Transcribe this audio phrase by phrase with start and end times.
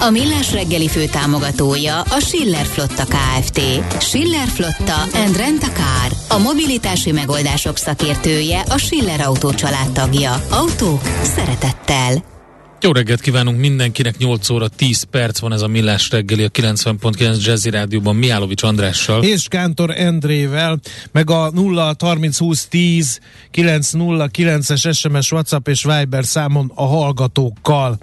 [0.00, 3.60] A Millás reggeli fő támogatója a Schiller Flotta KFT.
[4.02, 6.38] Schiller Flotta and Rent a Car.
[6.38, 9.50] A mobilitási megoldások szakértője a Schiller Autó
[9.92, 10.42] tagja.
[10.50, 12.24] Autók szeretettel.
[12.80, 17.44] Jó reggelt kívánunk mindenkinek, 8 óra 10 perc van ez a Millás reggeli a 90.9
[17.44, 19.22] Jazzy Rádióban Miálovics Andrással.
[19.22, 20.80] És Kántor Endrével,
[21.12, 23.20] meg a 0 30 20 10
[23.52, 27.98] 909-es SMS, WhatsApp és Viber számon a hallgatókkal.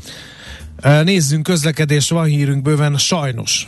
[0.81, 3.67] Nézzünk közlekedés, van hírünk bőven, sajnos.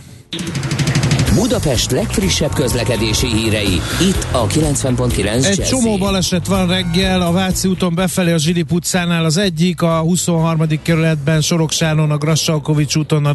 [1.33, 5.61] Budapest legfrissebb közlekedési hírei, itt a 90.9 Egy Jazzy.
[5.61, 10.61] csomó baleset van reggel, a Váci úton befelé a Zsilip utcánál az egyik, a 23.
[10.81, 13.31] kerületben Soroksáron, a Grassalkovics úton, a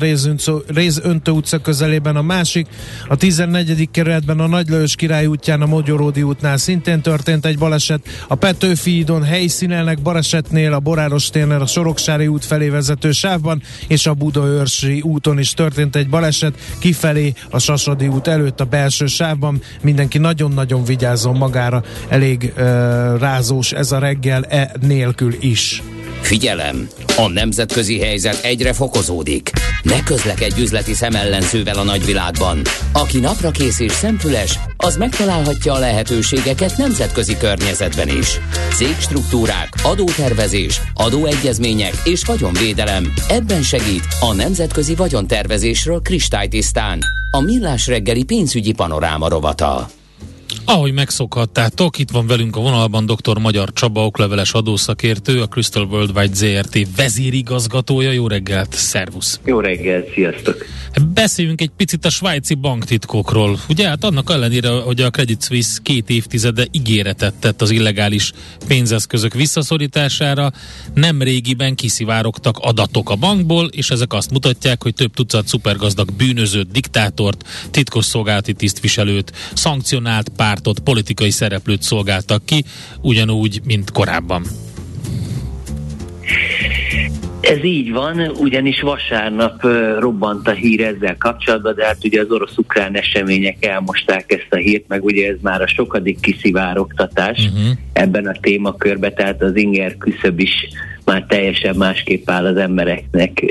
[0.67, 2.67] Rézöntő utca közelében a másik,
[3.09, 3.89] a 14.
[3.91, 9.23] kerületben a Nagylajos Király útján, a Mogyoródi útnál szintén történt egy baleset, a Petőfi hídon
[9.23, 15.39] helyszínelnek balesetnél, a Boráros térnél a Soroksári út felé vezető sávban, és a Budaörsi úton
[15.39, 19.63] is történt egy baleset, kifelé a Sasad Maradi út előtt a belső sávban.
[19.83, 22.63] Mindenki nagyon-nagyon vigyázzon magára, elég uh,
[23.19, 25.83] rázós ez a reggel e nélkül is.
[26.21, 26.89] Figyelem!
[27.17, 29.51] A nemzetközi helyzet egyre fokozódik.
[29.83, 32.63] Ne közlekedj üzleti szemellenzővel a nagyvilágban.
[32.93, 38.41] Aki napra kész és szemfüles, az megtalálhatja a lehetőségeket nemzetközi környezetben is.
[38.75, 43.13] Cégstruktúrák, adótervezés, adóegyezmények és vagyonvédelem.
[43.29, 47.01] Ebben segít a Nemzetközi Vagyontervezésről kristálytisztán.
[47.35, 49.89] A Millás reggeli pénzügyi panoráma rovata.
[50.65, 53.39] Ahogy megszokhattátok, itt van velünk a vonalban dr.
[53.39, 58.11] Magyar Csaba, okleveles adószakértő, a Crystal Worldwide ZRT vezérigazgatója.
[58.11, 59.41] Jó reggelt, szervusz!
[59.45, 60.65] Jó reggelt, sziasztok!
[61.15, 63.59] Beszéljünk egy picit a svájci banktitkokról.
[63.69, 68.33] Ugye hát annak ellenére, hogy a Credit Suisse két évtizede ígéretet tett az illegális
[68.67, 70.53] pénzeszközök visszaszorítására,
[70.95, 76.71] nem régiben kiszivárogtak adatok a bankból, és ezek azt mutatják, hogy több tucat szupergazdag bűnözőt,
[76.71, 82.65] diktátort, titkos szolgálati tisztviselőt, szankcionált pártot, politikai szereplőt szolgáltak ki,
[83.01, 84.43] ugyanúgy, mint korábban.
[87.41, 89.63] Ez így van, ugyanis vasárnap
[89.99, 94.85] robbant a hír ezzel kapcsolatban, de hát ugye az orosz-ukrán események elmosták ezt a hírt,
[94.89, 97.77] meg ugye ez már a sokadik kiszivárogtatás uh-huh.
[97.93, 100.69] ebben a témakörben, tehát az inger küszöb is
[101.05, 103.43] már teljesen másképp áll az embereknek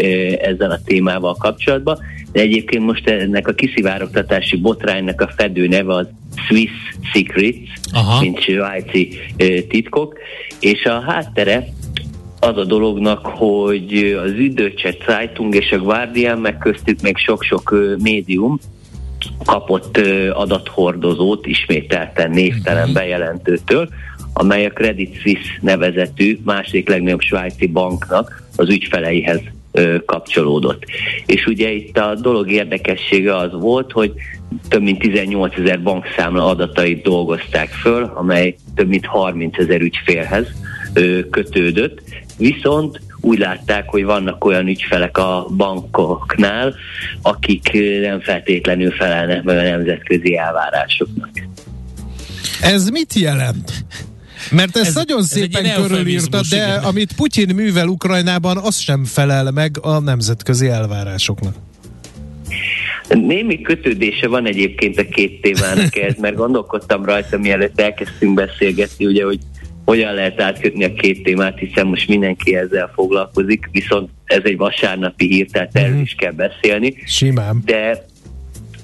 [0.41, 1.97] ezzel a témával kapcsolatban.
[2.31, 6.07] De egyébként most ennek a kiszivárogtatási botránynak a fedő neve az
[6.47, 6.71] Swiss
[7.13, 8.21] Secrets, Aha.
[8.21, 9.19] mint svájci
[9.67, 10.17] titkok,
[10.59, 11.67] és a háttere
[12.39, 18.59] az a dolognak, hogy az Üdöcse Zeitung és a Guardian, meg köztük még sok-sok médium
[19.45, 19.97] kapott
[20.33, 22.93] adathordozót ismételten névtelen mhm.
[22.93, 23.89] bejelentőtől,
[24.33, 29.41] amely a Credit Suisse nevezetű második legnagyobb svájci banknak az ügyfeleihez
[30.05, 30.83] kapcsolódott.
[31.25, 34.13] És ugye itt a dolog érdekessége az volt, hogy
[34.69, 40.47] több mint 18 ezer bankszámla adatait dolgozták föl, amely több mint 30 ezer ügyfélhez
[41.29, 42.01] kötődött,
[42.37, 46.75] viszont úgy látták, hogy vannak olyan ügyfelek a bankoknál,
[47.21, 47.71] akik
[48.01, 51.29] nem feltétlenül felelnek meg a nemzetközi elvárásoknak.
[52.61, 53.71] Ez mit jelent?
[54.51, 56.83] Mert ezt ez, nagyon szépen ez körülírta, de igen.
[56.83, 61.55] amit Putyin művel Ukrajnában, az sem felel meg a nemzetközi elvárásoknak.
[63.09, 69.23] Némi kötődése van egyébként a két témának ez, mert gondolkodtam rajta, mielőtt elkezdtünk beszélgetni, ugye,
[69.23, 69.39] hogy
[69.85, 75.27] hogyan lehet átkötni a két témát, hiszen most mindenki ezzel foglalkozik, viszont ez egy vasárnapi
[75.27, 76.03] hír, tehát erről uh-huh.
[76.03, 76.95] is kell beszélni.
[77.05, 77.61] Simán.
[77.65, 78.09] De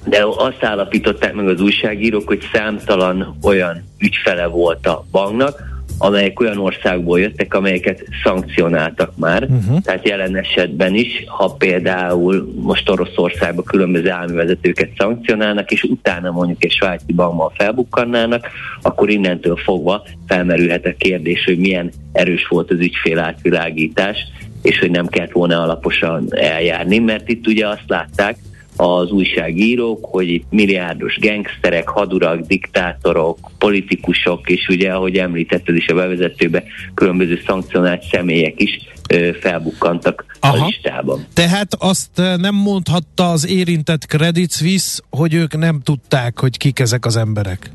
[0.09, 6.57] de azt állapították meg az újságírók, hogy számtalan olyan ügyfele volt a banknak, amelyek olyan
[6.57, 9.44] országból jöttek, amelyeket szankcionáltak már.
[9.44, 9.79] Uh-huh.
[9.81, 16.63] Tehát jelen esetben is, ha például most Oroszországban különböző állami vezetőket szankcionálnak, és utána mondjuk
[16.63, 18.47] egy svájci bankban felbukkannának,
[18.81, 24.17] akkor innentől fogva felmerülhet a kérdés, hogy milyen erős volt az ügyfél átvilágítás,
[24.61, 28.38] és hogy nem kellett volna alaposan eljárni, mert itt ugye azt látták,
[28.77, 35.94] az újságírók, hogy itt milliárdos gengszterek, hadurak, diktátorok, politikusok, és ugye, ahogy említetted is a
[35.94, 36.63] bevezetőbe,
[36.94, 38.79] különböző szankcionált személyek is
[39.09, 40.63] ö, felbukkantak Aha.
[40.63, 41.25] a listában.
[41.33, 47.06] Tehát azt nem mondhatta az érintett Credit Suisse, hogy ők nem tudták, hogy kik ezek
[47.06, 47.71] az emberek?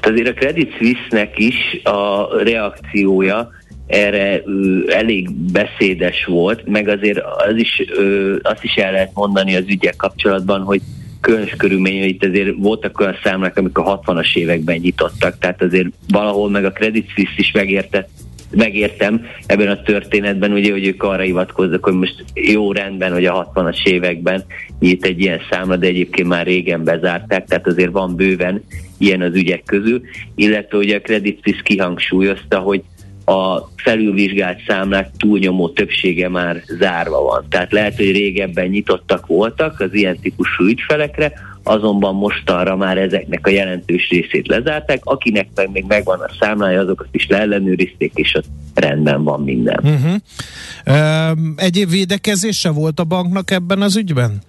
[0.00, 3.50] Hát azért a Credit Suisse-nek is a reakciója
[3.86, 7.18] erre ö, elég beszédes volt, meg azért
[7.48, 10.80] az is, ö, azt is el lehet mondani az ügyek kapcsolatban, hogy
[11.20, 16.50] különös körülmény, itt azért voltak olyan számlák, amik a 60-as években nyitottak, tehát azért valahol
[16.50, 18.08] meg a Credit Suisse is megértett
[18.54, 23.52] megértem ebben a történetben, ugye, hogy ők arra hivatkoznak, hogy most jó rendben, hogy a
[23.54, 24.44] 60-as években
[24.78, 28.62] nyit egy ilyen számla, de egyébként már régen bezárták, tehát azért van bőven
[28.98, 30.00] ilyen az ügyek közül,
[30.34, 32.82] illetve ugye a Credit Suisse kihangsúlyozta, hogy
[33.24, 37.44] a felülvizsgált számlák túlnyomó többsége már zárva van.
[37.48, 41.32] Tehát lehet, hogy régebben nyitottak voltak az ilyen típusú ügyfelekre,
[41.62, 47.08] azonban mostanra már ezeknek a jelentős részét lezárták, akinek meg még megvan a számlája, azokat
[47.10, 49.80] is leellenőrizték, és ott rendben van minden.
[49.82, 51.36] Uh-huh.
[51.56, 54.40] Egyéb védekezése volt a banknak ebben az ügyben?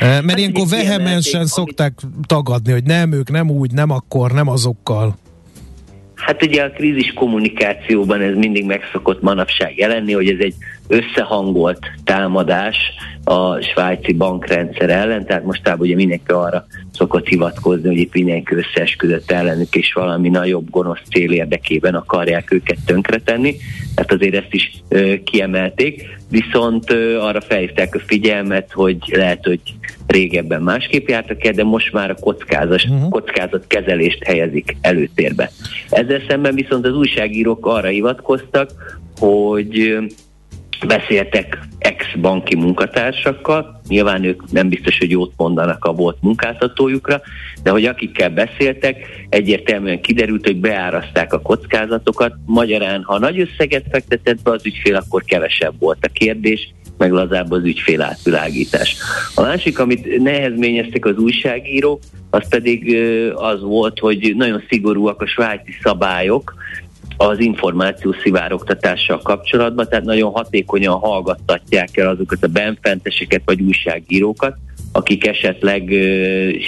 [0.00, 2.26] Mert hát ilyenkor vehemensen szokták amit...
[2.26, 5.16] tagadni, hogy nem, ők nem úgy, nem akkor, nem azokkal.
[6.18, 10.54] Hát ugye a krízis kommunikációban ez mindig megszokott manapság jelenni, hogy ez egy
[10.88, 12.76] összehangolt támadás
[13.24, 16.66] a svájci bankrendszer ellen, tehát mostában ugye mindenki arra
[16.98, 22.78] szokott hivatkozni, hogy itt mindenki összeesküdött ellenük, és valami nagyobb gonosz cél érdekében akarják őket
[22.86, 23.56] tönkretenni,
[23.94, 29.60] tehát azért ezt is ö, kiemelték, viszont ö, arra felhívták a figyelmet, hogy lehet, hogy
[30.06, 33.08] régebben másképp jártak el, de most már a kockázat, uh-huh.
[33.08, 35.50] kockázat kezelést helyezik előtérbe.
[35.90, 38.70] Ezzel szemben viszont az újságírók arra hivatkoztak,
[39.18, 39.98] hogy
[40.86, 47.20] beszéltek ex-banki munkatársakkal, nyilván ők nem biztos, hogy jót mondanak a volt munkáltatójukra,
[47.62, 54.42] de hogy akikkel beszéltek, egyértelműen kiderült, hogy beáraszták a kockázatokat, magyarán, ha nagy összeget fektetett
[54.42, 58.96] be az ügyfél, akkor kevesebb volt a kérdés, meg lazább az ügyfél átvilágítás.
[59.34, 62.96] A másik, amit nehezményeztek az újságírók, az pedig
[63.34, 66.54] az volt, hogy nagyon szigorúak a svájci szabályok,
[67.20, 74.56] az információ szivárogtatással kapcsolatban, tehát nagyon hatékonyan hallgattatják el azokat a benfenteseket vagy újságírókat,
[74.92, 75.82] akik esetleg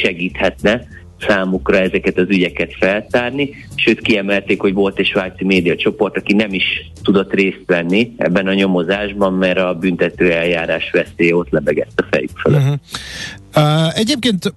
[0.02, 0.86] segíthetne
[1.26, 6.52] számukra ezeket az ügyeket feltárni, sőt kiemelték, hogy volt egy svájci média csoport, aki nem
[6.52, 12.06] is tudott részt venni ebben a nyomozásban, mert a büntető eljárás veszélye ott lebegett a
[12.10, 12.60] fejük fölött.
[12.60, 12.76] Uh-huh.
[13.56, 14.54] Uh, egyébként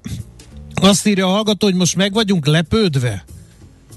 [0.81, 3.23] azt írja a hallgató, hogy most meg vagyunk lepődve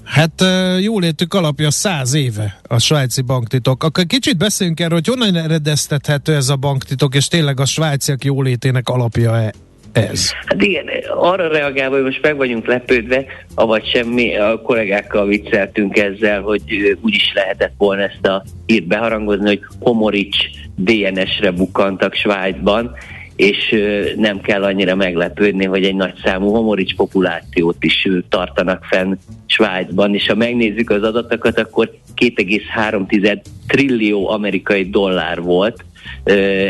[0.07, 0.43] Hát
[0.81, 3.83] jólétük alapja száz éve a svájci banktitok.
[3.83, 8.89] Akkor kicsit beszéljünk erről, hogy honnan eredeztethető ez a banktitok, és tényleg a svájciak jólétének
[8.89, 9.51] alapja
[9.91, 10.31] ez?
[10.45, 13.25] Hát igen, arra reagálva, hogy most meg vagyunk lepődve,
[13.55, 19.45] avagy semmi, a kollégákkal vicceltünk ezzel, hogy úgy is lehetett volna ezt a hírt beharangozni,
[19.45, 20.37] hogy Homorics
[20.75, 22.95] DNS-re bukkantak Svájcban,
[23.37, 23.75] és
[24.15, 29.13] nem kell annyira meglepődni, hogy egy nagy számú homorics populációt is tartanak fenn
[29.45, 35.85] Svájcban, és ha megnézzük az adatokat, akkor 2,3 trillió amerikai dollár volt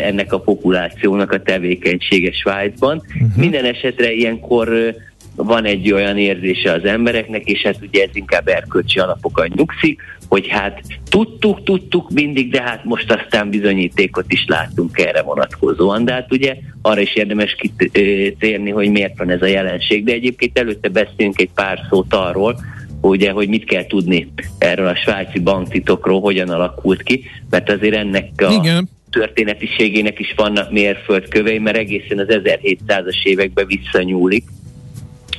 [0.04, 2.98] ennek a populációnak a tevékenysége Svájcban.
[2.98, 3.38] Uh-huh.
[3.38, 4.96] Minden esetre ilyenkor
[5.44, 10.48] van egy olyan érzése az embereknek, és hát ugye ez inkább erkölcsi alapokon nyugszik, hogy
[10.48, 16.06] hát tudtuk, tudtuk mindig, de hát most aztán bizonyítékot is láttunk erre vonatkozóan.
[16.06, 20.04] De hát ugye arra is érdemes kitérni, hogy miért van ez a jelenség.
[20.04, 22.60] De egyébként előtte beszélünk egy pár szót arról,
[23.02, 28.30] ugye, hogy mit kell tudni erről a svájci banktitokról, hogyan alakult ki, mert azért ennek
[28.38, 28.90] a Igen.
[29.12, 34.44] történetiségének is vannak mérföldkövei, mert egészen az 1700-as években visszanyúlik,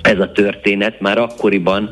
[0.09, 1.00] ez a történet.
[1.00, 1.91] Már akkoriban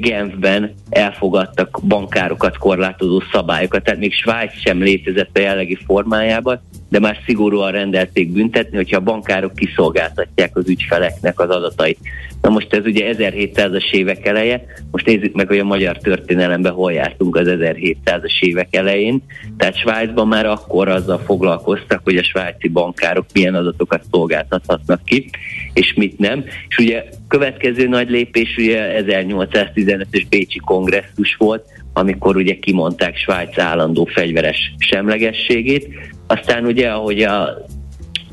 [0.00, 7.18] Genfben elfogadtak bankárokat korlátozó szabályokat, tehát még Svájc sem létezett a jellegi formájában, de már
[7.26, 11.98] szigorúan rendelték büntetni, hogyha a bankárok kiszolgáltatják az ügyfeleknek az adatait.
[12.42, 16.92] Na most ez ugye 1700-as évek eleje, most nézzük meg, hogy a magyar történelemben hol
[16.92, 19.22] jártunk az 1700-as évek elején.
[19.56, 25.30] Tehát Svájcban már akkor azzal foglalkoztak, hogy a svájci bankárok milyen adatokat szolgáltathatnak ki,
[25.74, 26.44] és mit nem.
[26.68, 34.04] És ugye következő nagy lépés ugye 1815-ös Bécsi kongresszus volt, amikor ugye kimondták Svájc állandó
[34.04, 35.88] fegyveres semlegességét.
[36.26, 37.66] Aztán ugye, ahogy a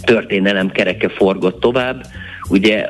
[0.04, 2.06] történelem kereke forgott tovább,
[2.50, 2.90] ugye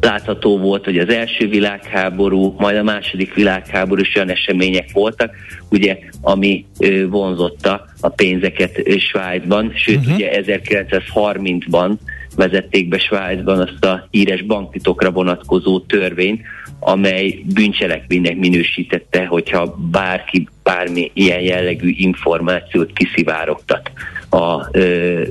[0.00, 5.34] látható volt, hogy az első világháború, majd a második világháború is olyan események voltak,
[5.70, 6.66] ugye, ami
[7.08, 10.14] vonzotta a pénzeket Svájcban, sőt, uh-huh.
[10.14, 11.92] ugye 1930-ban
[12.36, 16.40] vezették be Svájcban azt a híres banktitokra vonatkozó törvényt,
[16.80, 23.90] amely bűncselekménynek minősítette, hogyha bárki bármi ilyen jellegű információt kiszivárogtat
[24.30, 25.22] a ö,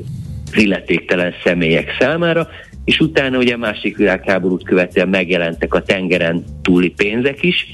[0.53, 2.47] illetéktelen személyek számára,
[2.85, 7.67] és utána ugye a másik világháborút követően megjelentek a tengeren túli pénzek is,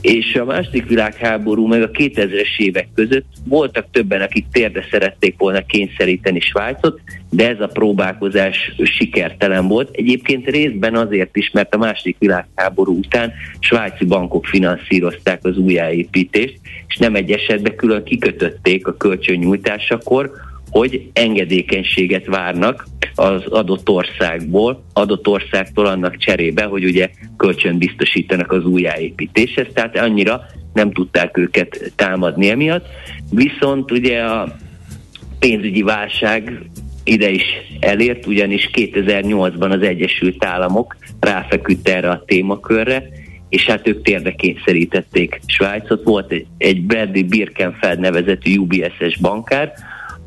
[0.00, 5.66] és a második világháború meg a 2000-es évek között voltak többen, akik térde szerették volna
[5.66, 7.00] kényszeríteni Svájcot,
[7.30, 9.90] de ez a próbálkozás sikertelen volt.
[9.92, 16.96] Egyébként részben azért is, mert a második világháború után svájci bankok finanszírozták az újjáépítést, és
[16.96, 25.86] nem egy esetben külön kikötötték a kölcsönnyújtásakor, hogy engedékenységet várnak az adott országból, adott országtól
[25.86, 32.86] annak cserébe, hogy ugye kölcsön biztosítanak az újjáépítéshez, tehát annyira nem tudták őket támadni emiatt.
[33.30, 34.56] Viszont ugye a
[35.38, 36.62] pénzügyi válság
[37.04, 37.44] ide is
[37.80, 43.08] elért, ugyanis 2008-ban az Egyesült Államok ráfeküdt erre a témakörre,
[43.48, 46.04] és hát ők térde kényszerítették Svájcot.
[46.04, 49.72] Volt egy, egy Bradley Birkenfeld nevezetű UBS-es bankár,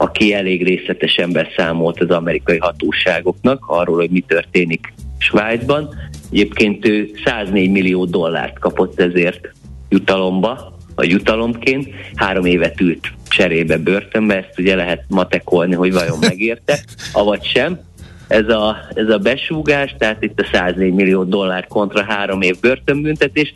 [0.01, 5.89] aki elég részletesen beszámolt az amerikai hatóságoknak arról, hogy mi történik Svájcban.
[6.31, 9.51] Egyébként ő 104 millió dollárt kapott ezért
[9.89, 11.89] jutalomba, a jutalomként.
[12.15, 16.79] Három évet ült cserébe börtönbe, ezt ugye lehet matekolni, hogy vajon megérte,
[17.13, 17.79] avagy sem.
[18.27, 23.53] Ez a, ez a besúgás, tehát itt a 104 millió dollár kontra három év börtönbüntetés.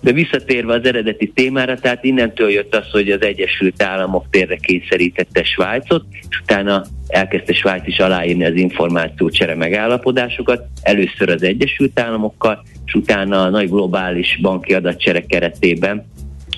[0.00, 5.44] De visszatérve az eredeti témára, tehát innentől jött az, hogy az Egyesült Államok térre kényszerítette
[5.44, 12.94] Svájcot, és utána elkezdte Svájc is aláírni az információcsere megállapodásokat, először az Egyesült Államokkal, és
[12.94, 16.06] utána a nagy globális banki adatcsere keretében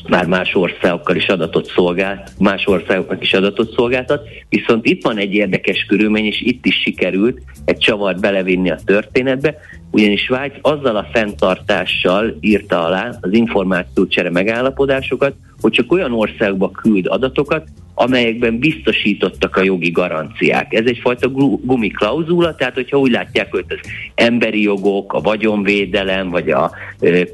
[0.09, 5.35] már más országokkal is adatot szolgált, más országoknak is adatot szolgáltat, viszont itt van egy
[5.35, 9.57] érdekes körülmény, és itt is sikerült egy csavart belevinni a történetbe,
[9.91, 17.07] ugyanis Svájc azzal a fenntartással írta alá az információcsere megállapodásokat, hogy csak olyan országba küld
[17.07, 20.75] adatokat, amelyekben biztosítottak a jogi garanciák.
[20.75, 21.29] Ez egyfajta
[21.63, 23.79] gumiklauzula, tehát hogyha úgy látják, hogy az
[24.15, 26.71] emberi jogok, a vagyonvédelem vagy a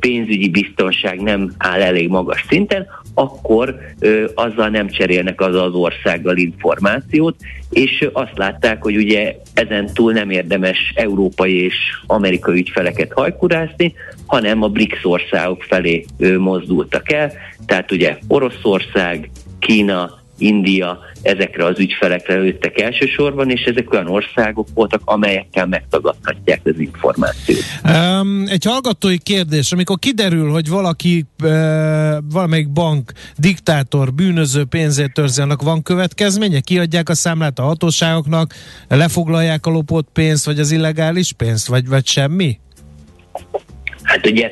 [0.00, 6.37] pénzügyi biztonság nem áll elég magas szinten, akkor ö, azzal nem cserélnek az az országgal
[6.37, 7.37] információt,
[7.70, 11.75] és azt látták, hogy ugye ezen túl nem érdemes európai és
[12.06, 13.94] amerikai ügyfeleket hajkurászni,
[14.26, 16.04] hanem a BRICS országok felé
[16.38, 17.32] mozdultak el,
[17.66, 25.00] tehát ugye Oroszország, Kína, India ezekre az ügyfelekre lőttek elsősorban, és ezek olyan országok voltak,
[25.04, 27.62] amelyekkel megtagadhatják az információt.
[27.85, 31.50] Um, egy hallgatói kérdés, amikor kiderül, hogy valaki, uh,
[32.30, 36.61] valamelyik bank diktátor, bűnöző pénzét törzi, annak van következménye?
[36.61, 38.54] Kiadják a számlát a hatóságoknak,
[38.88, 42.59] lefoglalják a lopott pénzt, vagy az illegális pénzt, vagy, vagy semmi?
[44.02, 44.50] Hát ugye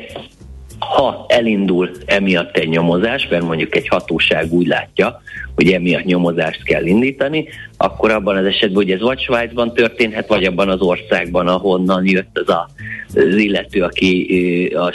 [0.78, 5.22] ha elindul emiatt egy nyomozás, mert mondjuk egy hatóság úgy látja,
[5.54, 10.44] hogy emiatt nyomozást kell indítani, akkor abban az esetben, hogy ez vagy Svájcban történhet, vagy
[10.44, 12.68] abban az országban, ahonnan jött az a,
[13.14, 14.92] az illető, aki a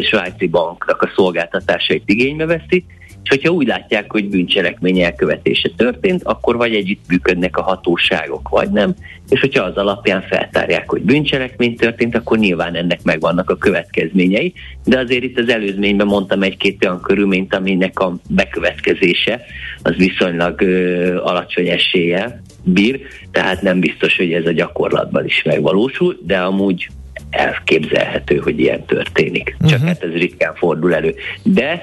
[0.00, 2.84] svájci banknak a szolgáltatásait igénybe veszi,
[3.26, 8.94] és hogyha úgy látják, hogy bűncselekmény elkövetése történt, akkor vagy együttműködnek a hatóságok, vagy nem,
[9.28, 14.52] és hogyha az alapján feltárják, hogy bűncselekmény történt, akkor nyilván ennek megvannak a következményei,
[14.84, 19.40] de azért itt az előzményben mondtam egy-két olyan körülményt, aminek a bekövetkezése
[19.82, 26.18] az viszonylag ö, alacsony eséllyel bír, tehát nem biztos, hogy ez a gyakorlatban is megvalósul,
[26.22, 26.88] de amúgy
[27.30, 29.56] elképzelhető, hogy ilyen történik.
[29.60, 29.86] Csak uh-huh.
[29.86, 31.14] hát ez ritkán fordul elő.
[31.42, 31.82] De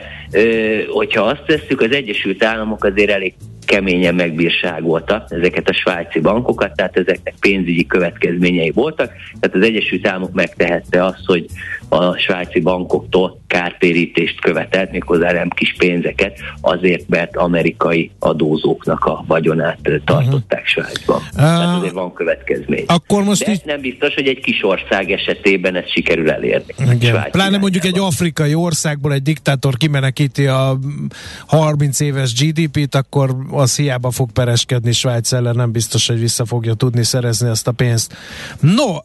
[0.87, 3.33] hogyha azt tesszük, az Egyesült Államok azért elég
[3.65, 10.33] keményen megbírságolta ezeket a svájci bankokat, tehát ezeknek pénzügyi következményei voltak, tehát az Egyesült Államok
[10.33, 11.45] megtehette azt, hogy
[11.89, 19.79] a svájci bankoktól kártérítést követelt, méghozzá nem kis pénzeket, azért, mert amerikai adózóknak a vagyonát
[20.05, 20.65] tartották uh-huh.
[20.65, 21.17] Svájcban.
[21.17, 22.83] Uh, Tehát azért van következmény.
[22.87, 23.61] Akkor most De így...
[23.65, 26.73] nem biztos, hogy egy kis ország esetében ezt sikerül elérni.
[26.91, 27.27] Igen.
[27.31, 30.79] Pláne mondjuk egy afrikai országból egy diktátor kimenekíti a
[31.45, 36.73] 30 éves GDP-t, akkor az hiába fog pereskedni Svájc ellen, nem biztos, hogy vissza fogja
[36.73, 38.15] tudni szerezni ezt a pénzt.
[38.59, 38.95] No,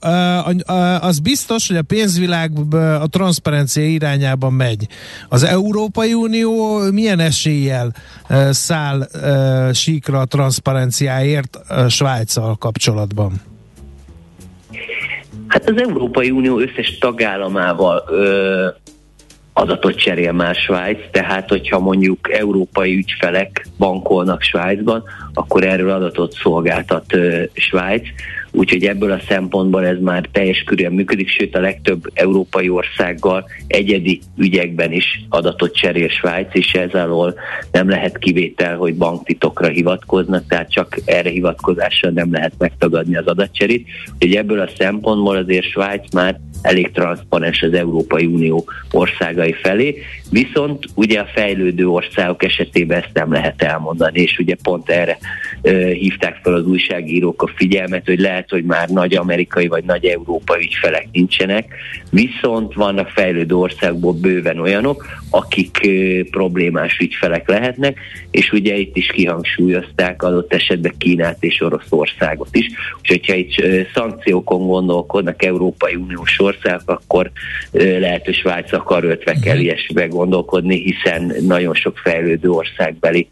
[1.01, 4.87] az biztos, hogy a pénzvilág a transzparencia irányában megy.
[5.29, 7.93] Az Európai Unió milyen eséllyel
[8.51, 9.09] száll
[9.73, 11.59] síkra a transzparenciáért
[11.89, 13.33] Svájccal kapcsolatban?
[15.49, 18.67] Hát az Európai Unió összes tagállamával ö,
[19.53, 25.03] adatot cserél már Svájc, tehát hogyha mondjuk európai ügyfelek bankolnak Svájcban,
[25.35, 28.09] akkor erről adatot szolgáltat ö, Svájc.
[28.59, 34.21] Úgyhogy ebből a szempontból ez már teljes körülön működik, sőt a legtöbb európai országgal egyedi
[34.37, 37.35] ügyekben is adatot cserél Svájc, és ez alól
[37.73, 43.87] nem lehet kivétel, hogy banktitokra hivatkoznak, tehát csak erre hivatkozással nem lehet megtagadni az adatcserét.
[44.15, 49.99] Úgyhogy ebből a szempontból azért Svájc már elég transzparens az Európai Unió országai felé,
[50.31, 55.19] viszont ugye a fejlődő országok esetében ezt nem lehet elmondani, és ugye pont erre
[55.63, 60.05] ö, hívták fel az újságírók a figyelmet, hogy lehet, hogy már nagy amerikai vagy nagy
[60.05, 61.75] európai ügyfelek nincsenek,
[62.11, 67.99] viszont vannak fejlődő országból bőven olyanok, akik ö, problémás ügyfelek lehetnek,
[68.31, 72.67] és ugye itt is kihangsúlyozták adott esetben Kínát és Oroszországot is,
[72.99, 77.31] úgyhogy ha itt ö, szankciókon gondolkodnak Európai Uniós ország, akkor
[77.73, 83.29] lehet, hogy Svájc akar ötve kell ilyesmibe gondolkodni, hiszen nagyon sok fejlődő országbeli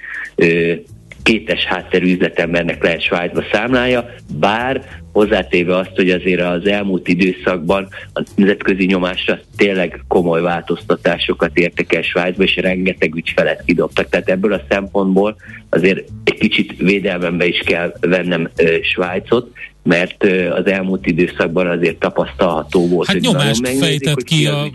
[1.23, 8.23] kétes hátterű üzletembernek lehet Svájcba számlája, bár hozzátéve azt, hogy azért az elmúlt időszakban a
[8.35, 14.09] nemzetközi nyomásra tényleg komoly változtatásokat értek el Svájcba, és rengeteg ügyfelet kidobtak.
[14.09, 15.37] Tehát ebből a szempontból
[15.69, 18.51] azért egy kicsit védelmembe is kell vennem
[18.83, 19.51] Svájcot,
[19.87, 23.07] mert az elmúlt időszakban azért tapasztalható volt.
[23.07, 24.71] Hát nyomást fejtett ki a,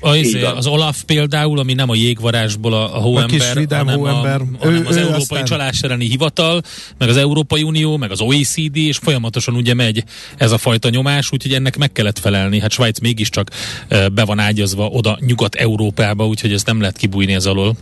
[0.00, 3.98] a, izé, az, az Olaf például, ami nem a jégvarásból a, a hóember, a hanem,
[3.98, 4.40] hóember.
[4.40, 5.44] A, hanem ő, az ő Európai aztán...
[5.44, 6.62] Csalás elleni Hivatal,
[6.98, 10.04] meg az Európai Unió, meg az OECD, és folyamatosan ugye megy
[10.36, 12.60] ez a fajta nyomás, úgyhogy ennek meg kellett felelni.
[12.60, 13.50] Hát Svájc mégiscsak
[13.88, 17.76] be van ágyazva oda Nyugat-Európába, úgyhogy ezt nem lehet kibújni ez alól.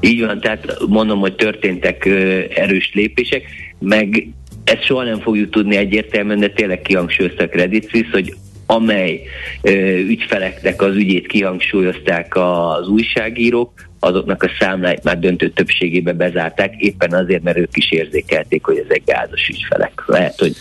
[0.00, 2.06] Így van, tehát mondom, hogy történtek
[2.54, 3.42] erős lépések,
[3.78, 4.28] meg
[4.64, 8.34] ezt soha nem fogjuk tudni egyértelműen, de tényleg kihangsúlyozta a Credit Suisse, hogy
[8.66, 9.20] amely
[9.62, 17.12] ö, ügyfeleknek az ügyét kihangsúlyozták az újságírók, azoknak a számláit már döntő többségébe bezárták, éppen
[17.12, 20.02] azért, mert ők is érzékelték, hogy ezek gázos ügyfelek.
[20.06, 20.56] Lehet, hogy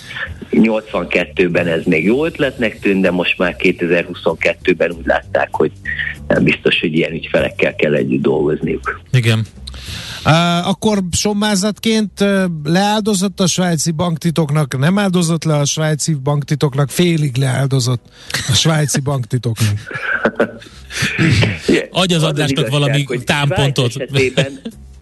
[0.51, 5.71] 82-ben ez még jó ötletnek tűnt, de most már 2022-ben úgy látták, hogy
[6.27, 9.01] nem biztos, hogy ilyen ügyfelekkel kell együtt dolgozniuk.
[9.11, 9.45] Igen.
[10.25, 17.37] Uh, akkor sommázatként uh, leáldozott a svájci banktitoknak, nem áldozott le a svájci banktitoknak, félig
[17.37, 18.01] leáldozott
[18.49, 19.73] a svájci banktitoknak.
[21.91, 23.91] Adj az adásnak valami támpontot.
[23.91, 24.59] Svájc esetében,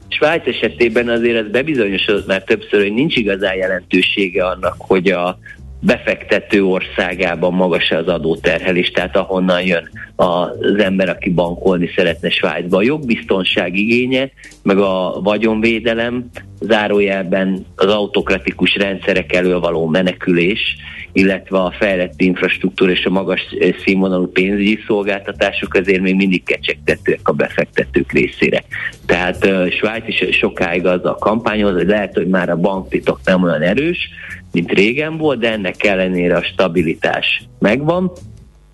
[0.07, 5.39] Svájc esetében azért ez bebizonyosodott már többször, hogy nincs igazán jelentősége annak, hogy a
[5.81, 12.77] befektető országában magas az adóterhelés, tehát ahonnan jön az ember, aki bankolni szeretne Svájcba.
[12.77, 14.29] A jogbiztonság igénye,
[14.63, 20.75] meg a vagyonvédelem, zárójelben az autokratikus rendszerek elől való menekülés,
[21.13, 23.41] illetve a fejlett infrastruktúra és a magas
[23.83, 28.63] színvonalú pénzügyi szolgáltatások azért még mindig kecsegtetőek a befektetők részére.
[29.05, 33.43] Tehát uh, Svájc is sokáig az a kampányoz, hogy lehet, hogy már a banktitok nem
[33.43, 34.09] olyan erős,
[34.51, 38.11] mint régen volt, de ennek ellenére a stabilitás megvan,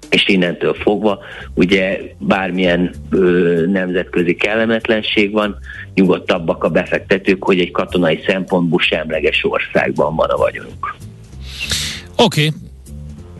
[0.09, 1.19] és innentől fogva
[1.53, 5.57] ugye bármilyen ö, nemzetközi kellemetlenség van,
[5.93, 10.95] nyugodtabbak a befektetők, hogy egy katonai szempontból semleges országban van a vagyonuk.
[12.15, 12.66] Oké, okay.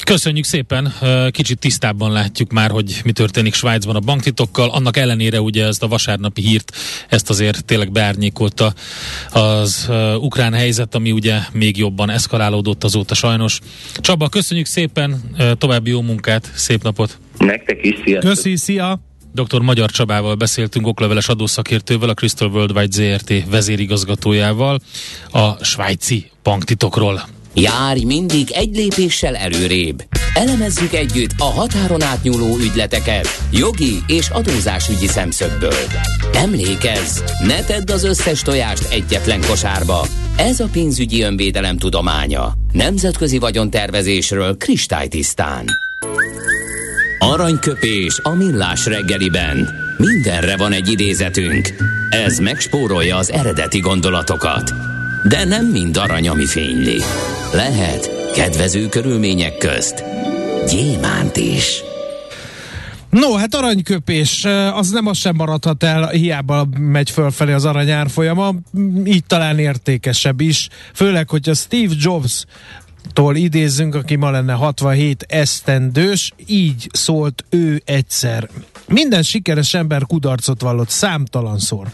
[0.08, 0.94] Köszönjük szépen,
[1.32, 4.70] kicsit tisztábban látjuk már, hogy mi történik Svájcban a banktitokkal.
[4.70, 6.76] Annak ellenére ugye ezt a vasárnapi hírt,
[7.10, 8.74] ezt azért tényleg beárnyékolta
[9.32, 9.90] az
[10.20, 13.60] ukrán helyzet, ami ugye még jobban eszkalálódott azóta sajnos.
[13.96, 15.22] Csaba, köszönjük szépen,
[15.58, 17.20] további jó munkát, szép napot!
[17.38, 18.34] Nektek is, sziasztok!
[18.34, 19.00] Köszi, szia!
[19.34, 19.62] Dr.
[19.62, 24.80] Magyar Csabával beszéltünk, okleveles adószakértővel, a Crystal Worldwide ZRT vezérigazgatójával
[25.32, 27.36] a svájci banktitokról.
[27.62, 30.04] Járj mindig egy lépéssel előrébb.
[30.34, 35.84] Elemezzük együtt a határon átnyúló ügyleteket jogi és adózásügyi szemszögből.
[36.34, 40.08] Emlékezz, ne tedd az összes tojást egyetlen kosárba.
[40.36, 42.54] Ez a pénzügyi önvédelem tudománya.
[42.72, 45.66] Nemzetközi vagyontervezésről kristálytisztán.
[47.20, 49.70] Aranyköpés a millás reggeliben.
[49.98, 51.74] Mindenre van egy idézetünk.
[52.10, 54.72] Ez megspórolja az eredeti gondolatokat.
[55.24, 57.02] De nem mind arany, ami fényli.
[57.54, 60.04] Lehet kedvező körülmények közt
[60.68, 61.82] gyémánt is.
[63.10, 68.54] No, hát aranyköpés, az nem az sem maradhat el, hiába megy fölfelé az aranyár folyama,
[69.06, 72.46] így talán értékesebb is, főleg, hogyha Steve Jobs
[73.14, 78.50] tól idézzünk, aki ma lenne 67 esztendős, így szólt ő egyszer.
[78.88, 81.88] Minden sikeres ember kudarcot vallott számtalanszor.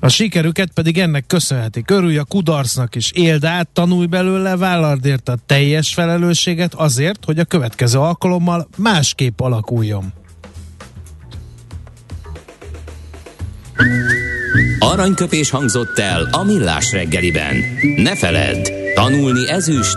[0.00, 1.90] A sikerüket pedig ennek köszönhetik.
[1.90, 7.38] Örülj a kudarcnak is, éld át, tanulj belőle, vállald érte a teljes felelősséget azért, hogy
[7.38, 10.12] a következő alkalommal másképp alakuljon.
[14.78, 17.56] Aranyköpés hangzott el a millás reggeliben.
[17.96, 19.96] Ne feledd, tanulni ezüst,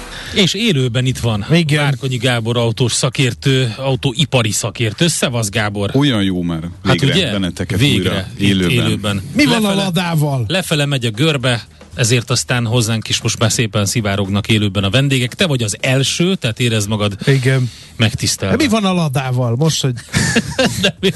[0.33, 1.83] És élőben itt van Igen.
[1.83, 5.07] Márkonyi Gábor autós szakértő, autóipari szakértő.
[5.07, 5.91] Szevasz Gábor!
[5.93, 6.59] Olyan jó már.
[6.83, 7.31] Végre hát ugye?
[7.31, 8.71] benneteket Végre, újra élőben.
[8.85, 9.21] élőben.
[9.35, 10.43] Mi van a Lefele- ladával?
[10.47, 11.63] Lefele megy a görbe,
[11.95, 15.33] ezért aztán hozzánk is most már szépen szivárognak élőben a vendégek.
[15.33, 17.69] Te vagy az első, tehát érezd magad Igen.
[17.95, 18.55] megtisztelve.
[18.55, 19.55] De mi van a ladával?
[19.55, 19.93] Most, hogy
[20.81, 21.11] De mi-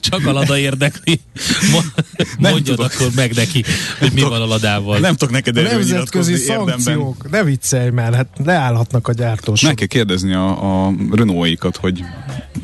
[0.00, 1.20] csak a lada érdekli.
[1.72, 2.04] Mo-
[2.38, 3.64] Mondjad akkor meg neki,
[3.98, 4.98] hogy mi van a ladával.
[4.98, 5.92] Nem tudok neked erről nemzetközi
[6.32, 6.78] nyilatkozni érdemben.
[6.80, 7.30] szankciók.
[7.30, 9.66] Ne viccelj már, hát leállhatnak a gyártósok.
[9.68, 12.02] Meg kell kérdezni a, a Renault-ékat, hogy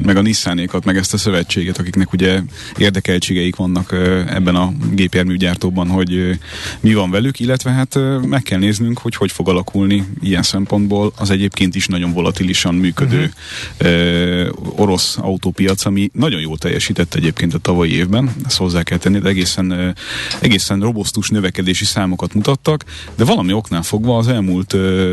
[0.02, 2.40] meg a Nissanékat, meg ezt a szövetséget, akiknek ugye
[2.78, 3.92] érdekeltségeik vannak
[4.28, 6.38] ebben a gépjárműgyártóban, hogy
[6.80, 11.12] mi van velük, illetve hát ö, meg kell néznünk, hogy hogy fog alakulni ilyen szempontból
[11.16, 13.32] az egyébként is nagyon volatilisan működő
[13.80, 14.80] uh-huh.
[14.80, 19.28] orosz autópiac, ami nagyon jól teljesített egyébként a tavalyi évben, ezt hozzá kell tenni, de
[19.28, 19.94] egészen,
[20.40, 24.72] egészen robosztus növekedési számokat mutattak, de valami oknál fogva az elmúlt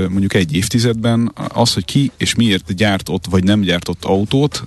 [0.09, 4.63] mondjuk egy évtizedben az, hogy ki és miért gyártott vagy nem gyártott autót,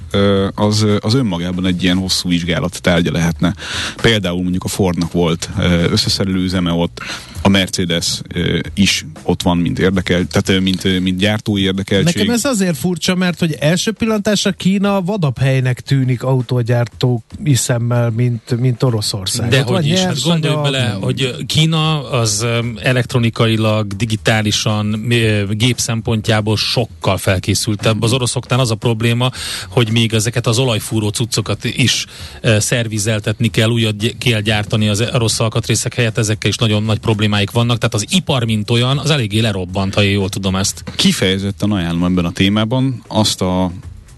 [0.55, 3.55] az, az önmagában egy ilyen hosszú vizsgálat tárgya lehetne.
[4.03, 5.51] Például mondjuk a Fordnak volt
[5.91, 7.01] összeszerelő üzeme ott,
[7.47, 8.21] a Mercedes
[8.75, 12.17] is ott van, mint érdekel, tehát mint, mint gyártói érdekeltség.
[12.17, 17.23] Nekem ez azért furcsa, mert hogy első pillantásra Kína vadabb helynek tűnik autógyártó
[17.55, 19.49] szemmel, mint, mint Oroszország.
[19.49, 22.47] De Ott van hogy is, hát gondolj bele, hogy Kína az
[22.83, 25.07] elektronikailag, digitálisan,
[25.51, 28.03] gép szempontjából sokkal felkészültebb.
[28.03, 29.31] Az oroszoknál az a probléma,
[29.69, 32.07] hogy még ezeket az olajfúró cuccokat is
[32.43, 36.99] szervizeltetni kell, újat kell gyártani az orosz alkatrészek helyett, ezekkel is nagyon nagy
[37.37, 40.83] problémáik vannak, tehát az ipar, mint olyan, az eléggé lerobbant, ha én jól tudom ezt.
[40.97, 43.73] Kifejezetten ajánlom ebben a témában azt a...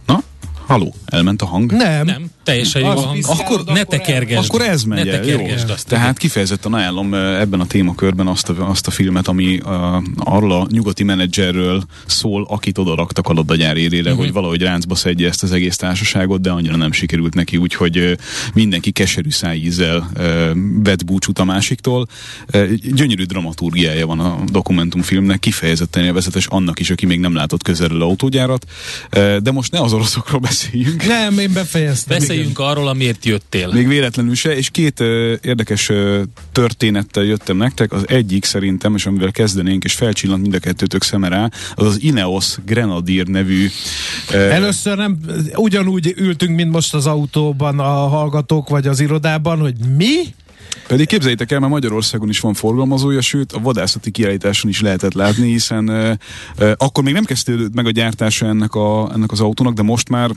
[0.06, 0.22] Na,
[0.66, 1.72] haló, elment a hang?
[1.72, 2.06] Nem.
[2.06, 3.24] Nem, teljesen jó a hang.
[3.26, 4.44] Akkor ne tekergesd.
[4.48, 5.36] Akkor ez megy Ne el, jó.
[5.36, 5.86] tekergesd azt.
[5.86, 9.70] Tehát kifejezetten ajánlom ebben a témakörben azt a, azt a filmet, ami uh,
[10.16, 14.08] arról a nyugati menedzserről szól, akit oda raktak a labdagyár élére, Mhm.
[14.10, 14.24] uh-huh.
[14.24, 18.12] hogy valahogy ráncba szedje ezt az egész társaságot, de annyira nem sikerült neki, úgyhogy uh,
[18.54, 20.22] mindenki keserű szájízzel uh,
[20.82, 22.06] vett búcsút a másiktól.
[22.54, 28.02] Uh, gyönyörű dramaturgiája van a dokumentumfilmnek, kifejezetten élvezetes annak is, aki még nem látott közelről
[28.02, 28.66] autógyárat,
[29.16, 31.06] uh, de most ne az oroszokról beszéljünk.
[31.06, 32.16] Nem, én befejeztem.
[32.38, 33.68] Beszéljünk arról, amiért jöttél.
[33.72, 36.22] Még véletlenül se, és két ö, érdekes ö,
[36.52, 37.92] történettel jöttem nektek.
[37.92, 42.02] Az egyik szerintem, és amivel kezdenénk, és felcsillant mind a kettőtök szeme rá, az az
[42.02, 43.66] Ineos Grenadier nevű
[44.32, 45.18] ö, Először nem,
[45.54, 50.14] ugyanúgy ültünk, mint most az autóban a hallgatók, vagy az irodában, hogy mi?
[50.86, 55.50] Pedig képzeljétek el, már Magyarországon is van forgalmazója, sőt a vadászati kiállításon is lehetett látni,
[55.50, 56.12] hiszen ö,
[56.58, 60.08] ö, akkor még nem kezdődött meg a gyártása ennek, a, ennek az autónak, de most
[60.08, 60.30] már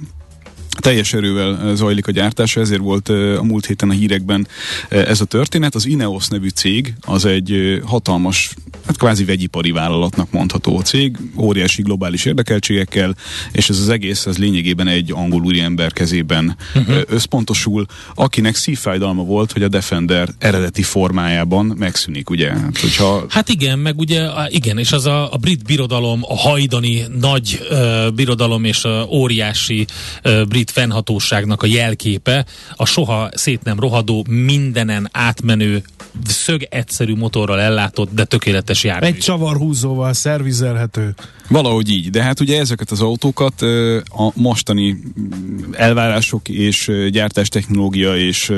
[0.79, 4.47] teljes erővel ö, zajlik a gyártása, ezért volt ö, a múlt héten a hírekben
[4.89, 5.75] ö, ez a történet.
[5.75, 8.53] Az Ineos nevű cég az egy hatalmas,
[8.85, 13.15] hát kvázi vegyipari vállalatnak mondható cég, óriási globális érdekeltségekkel,
[13.51, 17.01] és ez az egész, ez lényegében egy angol úriember kezében uh-huh.
[17.07, 22.49] összpontosul, akinek szívfájdalma volt, hogy a Defender eredeti formájában megszűnik, ugye?
[22.51, 27.03] Hát, hogyha Hát igen, meg ugye, igen, és az a, a brit birodalom, a hajdani
[27.19, 29.85] nagy ö, birodalom és a óriási
[30.21, 32.45] ö, brit fennhatóságnak a jelképe,
[32.75, 35.83] a soha szét nem rohadó, mindenen átmenő,
[36.27, 39.05] szög egyszerű motorral ellátott, de tökéletes jármű.
[39.05, 41.15] Egy csavarhúzóval szervizelhető.
[41.47, 43.61] Valahogy így, de hát ugye ezeket az autókat
[44.09, 48.53] a mostani mm, elvárások és gyártástechnológia és,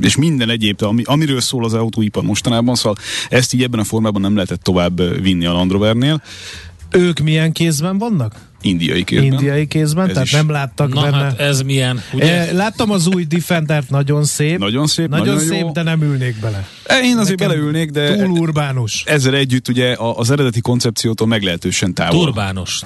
[0.00, 4.20] és minden egyéb, ami, amiről szól az autóipar mostanában, szóval ezt így ebben a formában
[4.20, 6.22] nem lehetett tovább vinni a Land Rovernél.
[6.90, 8.50] Ők milyen kézben vannak?
[8.62, 9.32] Indiai kézben.
[9.32, 10.32] Indiai kézben, Ez tehát is.
[10.32, 11.16] nem láttak Na benne.
[11.16, 12.46] hát ez milyen, ugye?
[12.46, 14.58] Eh, Láttam az új Defendert, nagyon szép.
[14.58, 15.70] Nagyon szép, nagyon, nagyon szép, jó.
[15.72, 16.66] de nem ülnék bele.
[17.02, 19.02] Én azért Nekem beleülnék, de Túl urbánus.
[19.06, 22.24] ezzel együtt ugye a- az eredeti koncepciótól meglehetősen távol.
[22.24, 22.80] Turbános.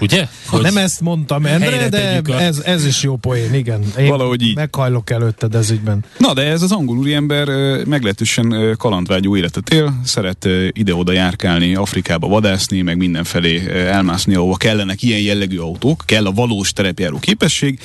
[0.00, 0.26] Ugye?
[0.46, 3.82] Hogy Nem ezt mondtam, Endre, de a- ez, ez is jó poén, igen.
[3.98, 4.54] Én Valahogy így.
[4.56, 6.04] Meghajlok előtted ez ügyben.
[6.18, 7.46] Na, de ez az angol úriember
[7.86, 15.02] meglehetősen ö, kalandvágyó életet él, szeret ide-oda járkálni, Afrikába vadászni, meg mindenfelé elmászni, ahova kellenek
[15.02, 17.78] ilyen jellegű autók, kell a valós terepjáró képesség,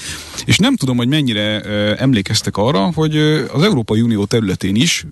[0.46, 1.62] és nem tudom, hogy mennyire
[1.98, 3.18] emlékeztek arra, hogy
[3.54, 5.06] az Európai Unió területén is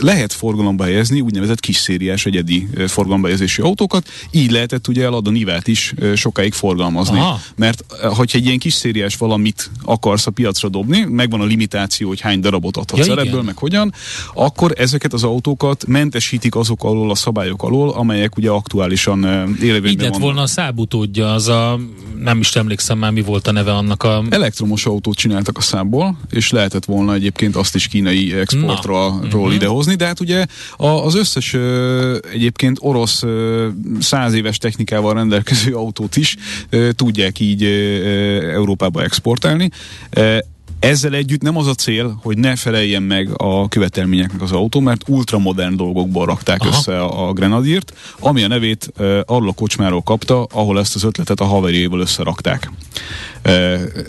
[0.00, 5.66] lehet forgalomba helyezni úgynevezett kis szériás egyedi forgalomba helyezési autókat, így lehetett ugye eladni modellát
[5.66, 7.18] is sokáig forgalmazni.
[7.18, 7.40] Aha.
[7.56, 12.20] Mert hogyha egy ilyen kis szériás valamit akarsz a piacra dobni, megvan a limitáció, hogy
[12.20, 13.92] hány darabot adhatsz ja, ebből, meg hogyan,
[14.34, 19.24] akkor ezeket az autókat mentesítik azok alól a szabályok alól, amelyek ugye aktuálisan
[19.62, 21.78] élőben Így lett volna a szábutódja, az a,
[22.18, 24.24] nem is emlékszem már mi volt a neve annak a...
[24.30, 29.57] Elektromos autót csináltak a szából, és lehetett volna egyébként azt is kínai exportról uh-huh.
[29.58, 31.56] Idehozni, de hát ugye az összes
[32.32, 33.22] egyébként orosz
[34.00, 36.36] száz éves technikával rendelkező autót is
[36.96, 37.64] tudják így
[38.54, 39.70] Európába exportálni.
[40.80, 45.08] Ezzel együtt nem az a cél, hogy ne feleljen meg a követelményeknek az autó, mert
[45.08, 46.68] ultramodern dolgokból rakták Aha.
[46.70, 51.04] össze a, a Grenadiert, ami a nevét uh, arról a kocsmáról kapta, ahol ezt az
[51.04, 52.70] ötletet a haverjéval összerakták.
[53.44, 53.52] Uh,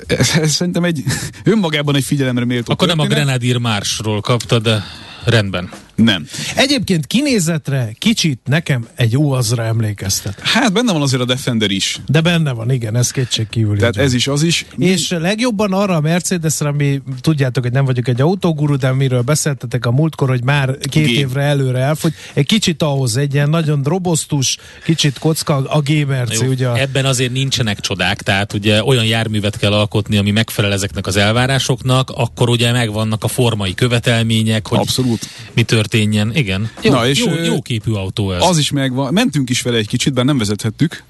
[0.08, 1.04] ez, ez szerintem egy
[1.44, 3.10] önmagában egy figyelemre méltó Akkor történet.
[3.10, 4.84] nem a Grenadier Marsról kapta, de
[5.26, 5.70] rendben.
[6.04, 6.28] Nem.
[6.56, 10.40] Egyébként kinézetre kicsit nekem egy UAZ-ra emlékeztet.
[10.40, 12.00] Hát benne van azért a Defender is.
[12.08, 13.78] De benne van, igen, ez kétség kívül.
[13.78, 14.66] Tehát ez is, az is.
[14.78, 19.86] És legjobban arra a Mercedesre, ami tudjátok, hogy nem vagyok egy autóguru, de miről beszéltetek
[19.86, 21.10] a múltkor, hogy már két G.
[21.10, 22.14] évre előre elfogy.
[22.34, 26.74] Egy kicsit ahhoz, egy ilyen nagyon robosztus, kicsit kocka a G Merci, Jó, ugye.
[26.74, 32.10] Ebben azért nincsenek csodák, tehát ugye olyan járművet kell alkotni, ami megfelel ezeknek az elvárásoknak,
[32.10, 35.28] akkor ugye megvannak a formai követelmények, hogy Abszolút.
[35.54, 36.36] mi történik történjen.
[36.36, 36.70] Igen.
[36.82, 38.44] Jó, Na, és jó, jó képű autó ez.
[38.44, 39.14] Az is megvan.
[39.14, 41.04] Mentünk is vele egy kicsit, bár nem vezethettük.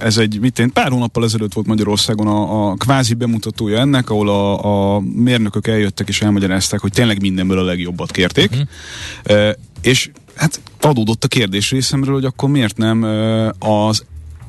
[0.00, 4.28] Ez egy, mit én, pár hónappal ezelőtt volt Magyarországon a, a kvázi bemutatója ennek, ahol
[4.28, 8.50] a, a mérnökök eljöttek és elmagyarázták, hogy tényleg mindenből a legjobbat kérték.
[8.50, 9.50] Uh-huh.
[9.82, 13.02] És hát adódott a kérdés részemről, hogy akkor miért nem
[13.58, 14.04] az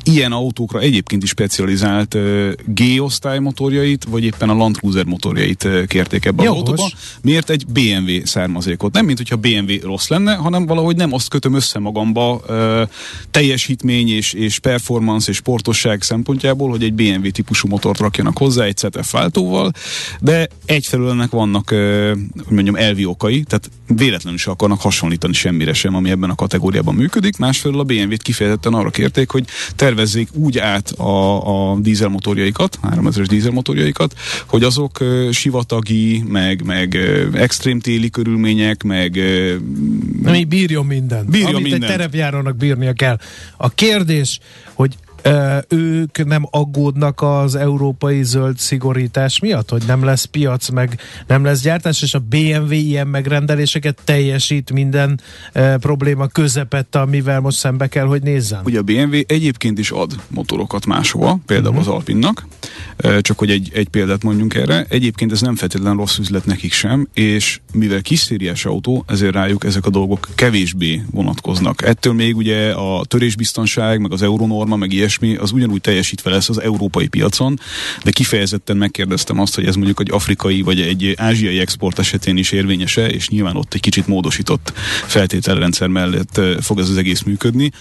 [0.05, 2.17] ilyen autókra egyébként is specializált
[2.65, 6.91] G-osztály motorjait, vagy éppen a Land Cruiser motorjait kérték ebbe az autóba.
[7.21, 8.93] Miért egy BMW származékot?
[8.93, 12.41] Nem, mint hogyha BMW rossz lenne, hanem valahogy nem azt kötöm össze magamba
[13.31, 18.77] teljesítmény és, és performance és sportosság szempontjából, hogy egy BMW típusú motort rakjanak hozzá egy
[18.77, 19.71] ZF váltóval,
[20.21, 25.95] de egyfelől ennek vannak, hogy mondjam, elvi okai, tehát véletlenül is akarnak hasonlítani semmire sem,
[25.95, 30.57] ami ebben a kategóriában működik, másfelől a BMW-t kifejezetten arra kérték, hogy ter tervezzék úgy
[30.57, 34.13] át a, a dízelmotorjaikat, 3000-es dízelmotorjaikat,
[34.45, 36.97] hogy azok sivatagi, meg, meg
[37.33, 39.19] extrém téli körülmények, meg...
[40.25, 41.29] Ami bírjon mindent.
[41.29, 41.83] Bírjon amit mindent.
[41.83, 43.17] egy terepjárónak bírnia kell.
[43.57, 44.39] A kérdés,
[44.73, 44.95] hogy
[45.67, 51.61] ők nem aggódnak az európai zöld szigorítás miatt, hogy nem lesz piac, meg nem lesz
[51.61, 55.19] gyártás, és a BMW ilyen megrendeléseket teljesít minden
[55.79, 58.61] probléma közepette, amivel most szembe kell, hogy nézzen.
[58.65, 61.87] Ugye a BMW egyébként is ad motorokat máshova, például uh-huh.
[61.87, 62.47] az Alpinnak,
[62.97, 64.85] e, csak hogy egy, egy példát mondjunk erre.
[64.89, 68.33] Egyébként ez nem feltétlenül rossz üzlet nekik sem, és mivel kis
[68.63, 71.81] autó, ezért rájuk ezek a dolgok kevésbé vonatkoznak.
[71.81, 76.49] Ettől még ugye a törésbiztonság, meg az euronorma, meg ilyesmi ilyesmi, az ugyanúgy teljesítve lesz
[76.49, 77.59] az európai piacon,
[78.03, 82.51] de kifejezetten megkérdeztem azt, hogy ez mondjuk egy afrikai vagy egy ázsiai export esetén is
[82.51, 84.73] érvényese, és nyilván ott egy kicsit módosított
[85.05, 87.71] feltételrendszer mellett fog ez az egész működni.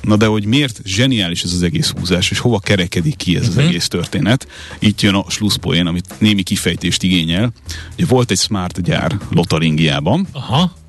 [0.00, 3.56] Na de hogy miért zseniális ez az egész húzás, és hova kerekedik ki ez uh-huh.
[3.56, 3.68] az mhm.
[3.68, 7.52] egész történet, itt jön a slusszpoén, amit némi kifejtést igényel.
[7.94, 10.80] Ugye volt egy smart gyár Lotaringiában, Aha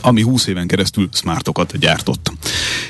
[0.00, 2.32] ami 20 éven keresztül smartokat gyártott.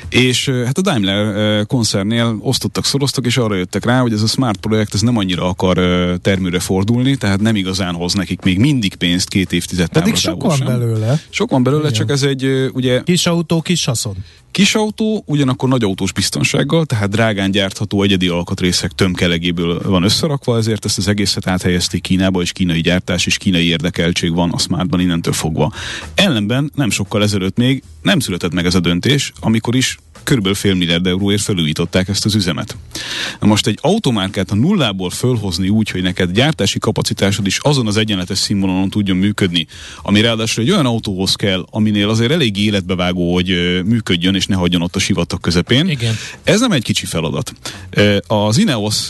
[0.09, 4.59] És hát a Daimler koncernnél osztottak, szoroztak, és arra jöttek rá, hogy ez a smart
[4.59, 5.77] projekt ez nem annyira akar
[6.21, 10.57] termőre fordulni, tehát nem igazán hoz nekik még mindig pénzt két évtized Pedig sok van
[10.57, 10.67] sem.
[10.67, 11.19] belőle.
[11.29, 11.93] Sok van belőle, Igen.
[11.93, 13.03] csak ez egy ugye...
[13.03, 14.15] Kis autó, kis haszon.
[14.51, 20.85] Kis autó, ugyanakkor nagy autós biztonsággal, tehát drágán gyártható egyedi alkatrészek tömkelegéből van összerakva, ezért
[20.85, 25.33] ezt az egészet áthelyezték Kínába, és kínai gyártás és kínai érdekeltség van a Smartban innentől
[25.33, 25.73] fogva.
[26.15, 29.97] Ellenben nem sokkal ezelőtt még nem született meg ez a döntés, amikor is
[30.29, 32.77] körülbelül fél milliárd euróért felújították ezt az üzemet.
[33.39, 37.97] Na most egy automárkát a nullából fölhozni úgy, hogy neked gyártási kapacitásod is azon az
[37.97, 39.67] egyenletes színvonalon tudjon működni,
[40.01, 43.47] ami ráadásul egy olyan autóhoz kell, aminél azért elég életbevágó, hogy
[43.85, 45.89] működjön és ne hagyjon ott a sivatag közepén.
[45.89, 46.15] Igen.
[46.43, 47.53] Ez nem egy kicsi feladat.
[48.27, 49.09] Az Ineos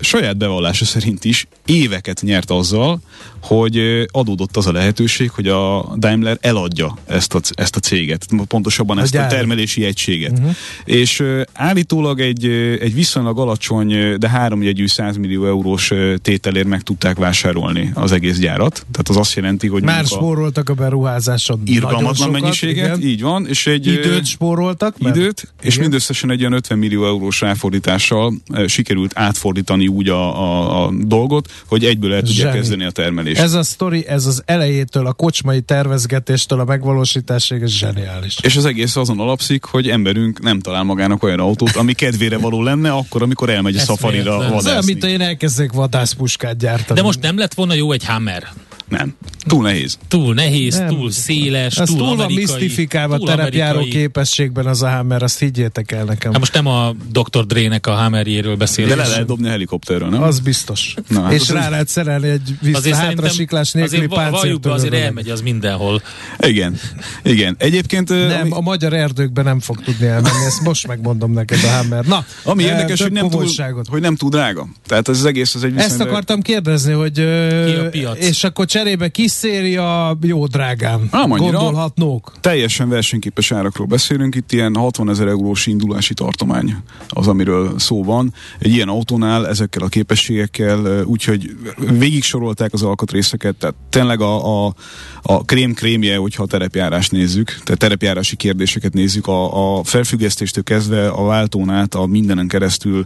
[0.00, 3.00] saját bevallása szerint is éveket nyert azzal,
[3.42, 8.98] hogy adódott az a lehetőség, hogy a Daimler eladja ezt a, ezt a céget, pontosabban
[8.98, 9.26] a ezt gyár.
[9.26, 10.30] a termelési egységet.
[10.30, 10.54] Uh-huh.
[10.84, 11.22] És
[11.52, 12.44] állítólag egy,
[12.80, 18.86] egy viszonylag alacsony, de háromjegyű 100 millió eurós tételért meg tudták vásárolni az egész gyárat.
[18.92, 21.60] Tehát az azt jelenti, hogy már spóroltak a beruházáson.
[21.64, 23.08] Irgalmatlan mennyiséget, igen.
[23.08, 23.46] így van.
[23.46, 24.98] És egy, időt spóroltak.
[24.98, 25.54] Mert, időt, igen.
[25.60, 28.34] és mindösszesen egy olyan 50 millió eurós ráfordítással
[28.66, 33.27] sikerült átfordítani úgy a, a, a dolgot, hogy egyből el tudja kezdeni a termelést.
[33.36, 38.36] Ez a sztori, ez az elejétől, a kocsmai tervezgetéstől a megvalósításig, ez zseniális.
[38.42, 42.38] És az egész azon alapszik, hogy emberünk emberünk nem talál magának olyan autót, ami kedvére
[42.38, 44.56] való lenne, akkor, amikor elmegy a szafarira vadászni.
[44.56, 47.00] Ez olyan, mint én elkezdek vadászpuskát gyártani.
[47.00, 48.48] De most nem lett volna jó egy Hammer?
[48.88, 49.14] Nem.
[49.46, 49.98] Túl nehéz.
[50.08, 50.88] Túl nehéz, nem.
[50.88, 52.44] túl széles, Ez túl, túl amerikai.
[52.44, 56.30] van misztifikálva terepjáró képességben az a Hammer, azt higgyétek el nekem.
[56.30, 57.46] Hát most nem a Dr.
[57.46, 58.96] Dre-nek a Hammerjéről beszélünk.
[58.96, 60.22] De le lehet dobni a helikopterről, nem?
[60.22, 60.94] Az biztos.
[61.08, 64.66] Na, hát és az rá az lehet szerelni egy vissza hátra siklás nélküli páncéltörőt.
[64.66, 66.02] Azért elmegy az mindenhol.
[66.38, 66.76] Igen.
[67.22, 67.56] Igen.
[67.58, 68.08] Egyébként...
[68.08, 68.50] Nem, ami...
[68.50, 72.04] a magyar erdőkben nem fog tudni elmenni, ezt most megmondom neked a Hammer.
[72.04, 73.46] Na, ami érdekes, hogy nem, túl,
[73.88, 74.68] hogy nem túl drága.
[74.86, 78.18] Tehát ez az egész az egy Ezt akartam kérdezni, hogy Ki a piac?
[78.18, 81.08] és akkor cserébe kis széria, jó drágán.
[81.12, 81.58] Nem annyira.
[81.58, 82.32] Gondolhatnók.
[82.40, 86.76] Teljesen versenyképes árakról beszélünk, itt ilyen 60 ezer eurós indulási tartomány
[87.08, 88.32] az, amiről szó van.
[88.58, 91.56] Egy ilyen autónál ezekkel a képességekkel, úgyhogy
[91.98, 94.74] végig sorolták az alkatrészeket, tehát tényleg a, a,
[95.22, 101.24] a krém-krémje, hogyha a terepjárást nézzük, tehát terepjárási kérdéseket nézzük, a, a felfüggesztéstől kezdve a
[101.24, 103.04] váltón át, a mindenen keresztül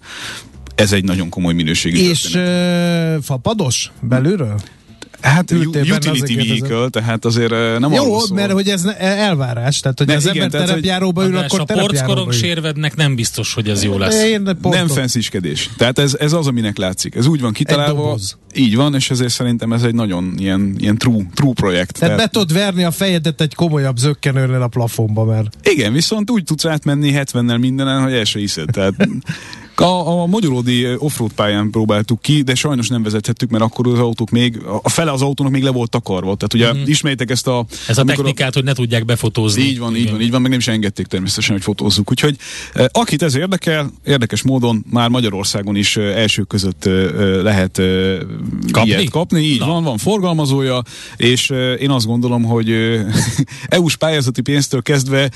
[0.75, 4.61] ez egy nagyon komoly minőségű És uh, fapados belülről?
[5.23, 10.29] Hát utility vehicle, tehát azért nem Jó, mert hogy ez elvárás, tehát hogy ne, az
[10.29, 14.23] igen, ember terepjáróba ül, akkor a porckorong sérvednek nem biztos, hogy ez jó lesz.
[14.23, 15.71] Én nem fensziskedés.
[15.77, 17.15] Tehát ez, ez az, aminek látszik.
[17.15, 18.19] Ez úgy van kitalálva,
[18.55, 21.99] így van, és ezért szerintem ez egy nagyon ilyen, ilyen true, true projekt.
[21.99, 25.57] Tehát, tehát be tudod verni a fejedet egy komolyabb zöggenőnél a plafonba, mert...
[25.63, 28.69] Igen, viszont úgy tudsz átmenni 70-nel mindenen, hogy el se hiszed.
[28.71, 28.95] Tehát
[29.75, 34.31] A, a magyaródi offroad pályán próbáltuk ki, de sajnos nem vezethettük, mert akkor az autók
[34.31, 36.35] még, a fele az autónak még le volt takarva.
[36.35, 36.91] Tehát ugye mm-hmm.
[36.91, 37.65] ismétek ezt a...
[37.89, 39.63] Ez a technikát, a, hogy ne tudják befotózni.
[39.63, 40.03] Így van, Igen.
[40.03, 42.11] így van, így van, meg nem is engedték természetesen, hogy fotózzuk.
[42.11, 42.37] Úgyhogy
[42.89, 46.93] akit ez érdekel, érdekes módon már Magyarországon is első között eh,
[47.43, 48.19] lehet eh,
[48.71, 48.89] kapni?
[48.91, 49.41] ilyet kapni.
[49.41, 49.67] Így Na.
[49.67, 50.83] van, van forgalmazója,
[51.17, 52.71] és én azt gondolom, hogy
[53.69, 55.31] EU-s pályázati pénztől kezdve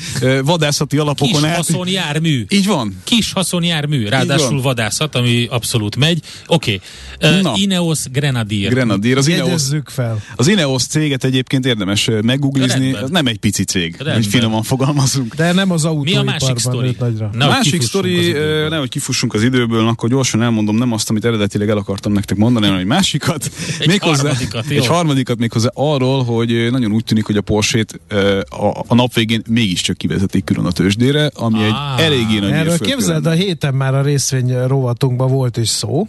[0.45, 2.45] vadászati alapokon Kis haszonjármű.
[2.49, 3.01] Így van.
[3.05, 4.05] Kis haszonjármű.
[4.09, 6.21] Ráadásul ráadásul vadászat, ami abszolút megy.
[6.47, 6.81] Oké,
[7.17, 7.41] okay.
[7.41, 8.71] uh, Ineos Grenadier.
[8.71, 10.23] Grenadier, az Ineos, fel.
[10.37, 14.15] Az Ineos céget egyébként érdemes meggooglizni, ez nem egy pici cég, Rendben.
[14.15, 15.35] hogy finoman fogalmazunk.
[15.35, 16.97] De nem az autóiparban Mi a másik sztori?
[17.39, 18.33] A másik sztori,
[18.69, 22.65] nehogy kifussunk az időből, akkor gyorsan elmondom, nem azt, amit eredetileg el akartam nektek mondani,
[22.65, 23.51] hanem egy másikat.
[23.81, 24.77] egy méghozzá, harmadikat, jó.
[24.77, 28.01] Egy harmadikat méghozzá arról, hogy nagyon úgy tűnik, hogy a Porsche-t
[28.49, 32.79] a, a nap végén mégiscsak kivezetik külön a tőzsdére, ami ah, egy eléggé nagy Erről
[32.79, 36.09] képzeld, a héten már a részvény rovatunkban volt is szó,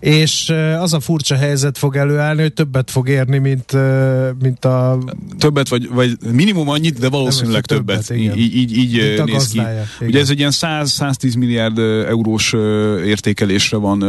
[0.00, 3.72] és az a furcsa helyzet fog előállni, hogy többet fog érni, mint,
[4.42, 4.98] mint a...
[5.38, 8.06] Többet, vagy, vagy minimum annyit, de valószínűleg többet.
[8.06, 8.36] többet.
[8.36, 9.58] Így, így, így néz ki.
[9.58, 9.86] Igen.
[10.00, 12.52] Ugye ez egy ilyen 100-110 milliárd eurós
[13.04, 14.04] értékelésre van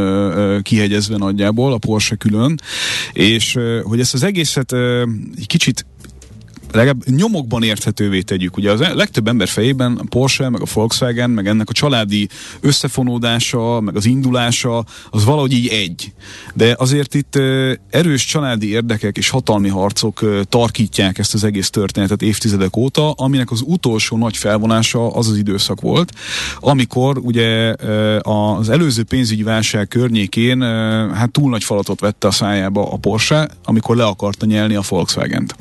[0.61, 2.59] kihegyezve nagyjából, a Porsche külön,
[3.13, 4.73] és hogy ezt az egészet
[5.37, 5.85] egy kicsit
[6.77, 8.57] legalább nyomokban érthetővé tegyük.
[8.57, 12.27] Ugye az legtöbb ember fejében a Porsche, meg a Volkswagen, meg ennek a családi
[12.59, 16.13] összefonódása, meg az indulása, az valahogy így egy.
[16.53, 17.39] De azért itt
[17.89, 23.63] erős családi érdekek és hatalmi harcok tarkítják ezt az egész történetet évtizedek óta, aminek az
[23.65, 26.11] utolsó nagy felvonása az az időszak volt,
[26.59, 27.73] amikor ugye
[28.21, 30.61] az előző pénzügyi válság környékén
[31.13, 35.55] hát túl nagy falatot vette a szájába a Porsche, amikor le akarta nyelni a Volkswagen-t.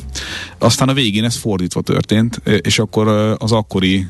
[0.59, 4.07] Aztán a végén ez fordítva történt, és akkor az akkori,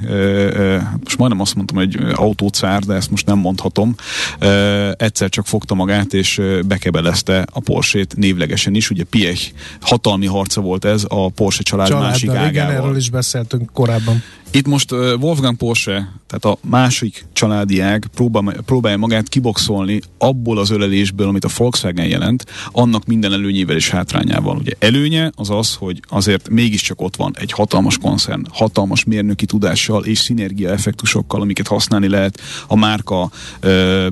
[1.05, 3.95] most majdnem azt mondtam, hogy autócár, de ezt most nem mondhatom,
[4.97, 8.91] egyszer csak fogta magát, és bekebelezte a Porsét névlegesen is.
[8.91, 12.49] Ugye Piech hatalmi harca volt ez a Porsche család Családdal, másik ágával.
[12.49, 14.23] Igen, erről is beszéltünk korábban.
[14.51, 18.07] Itt most Wolfgang Porsche, tehát a másik családi ág
[18.65, 24.57] próbál, magát kiboxolni abból az ölelésből, amit a Volkswagen jelent, annak minden előnyével és hátrányával.
[24.57, 30.05] Ugye előnye az az, hogy azért mégiscsak ott van egy hatalmas koncern, hatalmas mérnöki tudással
[30.05, 33.31] és szinergia effektusokkal, amiket használni lehet a márka
[33.61, 34.09] ö,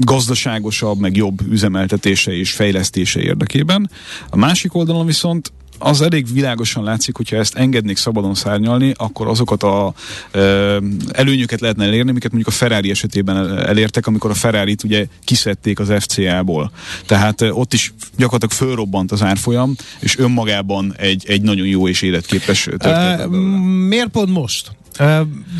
[0.00, 3.90] gazdaságosabb, meg jobb üzemeltetése és fejlesztése érdekében.
[4.30, 9.62] A másik oldalon viszont az elég világosan látszik, hogyha ezt engednék szabadon szárnyalni, akkor azokat
[9.62, 9.94] a
[10.30, 10.76] ö,
[11.12, 15.92] előnyöket lehetne elérni, amiket mondjuk a Ferrari esetében elértek, amikor a Ferrari-t ugye kiszedték az
[15.98, 16.70] FCA-ból.
[17.06, 22.02] Tehát ö, ott is gyakorlatilag fölrobbant az árfolyam, és önmagában egy, egy nagyon jó és
[22.02, 23.26] életképes történet.
[23.26, 23.32] Uh,
[23.88, 24.70] miért pont most?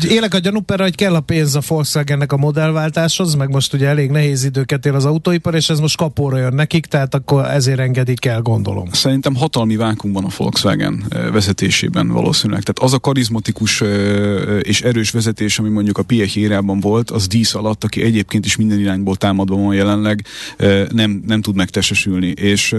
[0.09, 4.09] Élek a gyanúperre, hogy kell a pénz a Volkswagennek a modellváltáshoz, meg most ugye elég
[4.09, 8.25] nehéz időket él az autóipar, és ez most kapóra jön nekik, tehát akkor ezért engedik
[8.25, 8.87] el, gondolom.
[8.91, 12.63] Szerintem hatalmi vákumban a Volkswagen vezetésében valószínűleg.
[12.63, 13.83] Tehát az a karizmatikus
[14.61, 18.55] és erős vezetés, ami mondjuk a Piech érában volt, az dísz alatt, aki egyébként is
[18.55, 20.25] minden irányból támadva van jelenleg,
[20.91, 22.27] nem, nem tud megtestesülni.
[22.27, 22.75] És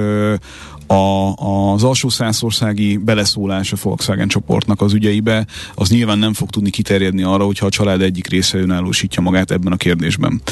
[0.95, 6.70] a, az alsó szászországi beleszólás a Volkswagen csoportnak az ügyeibe, az nyilván nem fog tudni
[6.70, 10.42] kiterjedni arra, hogyha a család egyik része önállósítja magát ebben a kérdésben.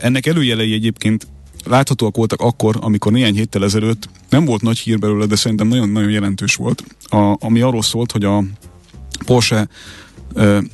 [0.00, 1.26] Ennek előjelei egyébként
[1.64, 6.10] láthatóak voltak akkor, amikor néhány héttel ezelőtt nem volt nagy hír belőle, de szerintem nagyon-nagyon
[6.10, 8.42] jelentős volt, a, ami arról szólt, hogy a
[9.24, 9.68] Porsche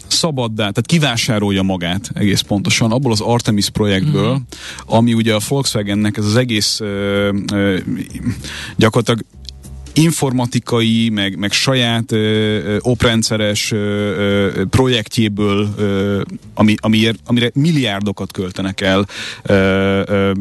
[0.06, 4.42] szabaddá, tehát kivásárolja magát egész pontosan abból az Artemis projektből, mm-hmm.
[4.86, 6.80] ami ugye a Volkswagennek ez az egész
[8.76, 9.24] gyakorlatilag
[9.94, 16.22] informatikai, meg, meg saját ö, ö, oprendszeres ö, ö, projektjéből, ö,
[16.54, 19.06] ami, amiért, amire milliárdokat költenek el,
[19.42, 19.52] ö,
[20.06, 20.32] ö,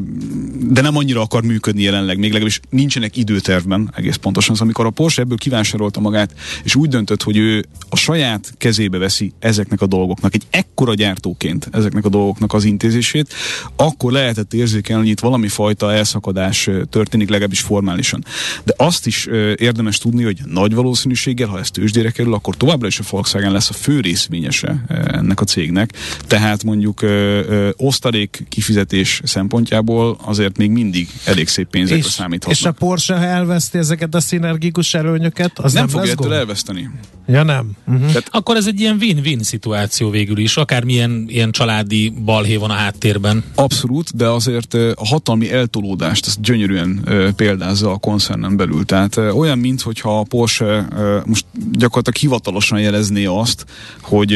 [0.69, 4.55] de nem annyira akar működni jelenleg, még legalábbis nincsenek időtervben egész pontosan.
[4.55, 6.33] Szóval amikor a Porsche ebből kivásárolta magát,
[6.63, 11.69] és úgy döntött, hogy ő a saját kezébe veszi ezeknek a dolgoknak, egy ekkora gyártóként
[11.71, 13.33] ezeknek a dolgoknak az intézését,
[13.75, 18.25] akkor lehetett érzékelni, hogy itt valami fajta elszakadás történik, legalábbis formálisan.
[18.63, 22.99] De azt is érdemes tudni, hogy nagy valószínűséggel, ha ez tőzsdére kerül, akkor továbbra is
[22.99, 25.93] a Volkswagen lesz a fő részvényese ennek a cégnek.
[26.27, 32.59] Tehát mondjuk ö, ö, osztalék kifizetés szempontjából azért még mindig elég szép pénzekre és, számíthatnak.
[32.59, 36.89] És a Porsche, ha elveszti ezeket a szinergikus előnyöket, az nem, nem fog ettől elveszteni.
[37.27, 37.71] Ja nem.
[37.87, 38.07] Uh-huh.
[38.07, 42.73] Tehát, akkor ez egy ilyen win-win szituáció végül is, akármilyen ilyen családi balhé van a
[42.73, 43.43] háttérben.
[43.55, 48.85] Abszolút, de azért a hatalmi eltolódást, ezt gyönyörűen példázza a koncernen belül.
[48.85, 50.87] Tehát olyan, mintha a Porsche
[51.25, 53.65] most gyakorlatilag hivatalosan jelezné azt,
[54.01, 54.33] hogy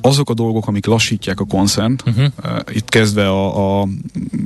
[0.00, 2.26] azok a dolgok, amik lassítják a koncernt, uh-huh.
[2.72, 3.88] itt kezdve a, a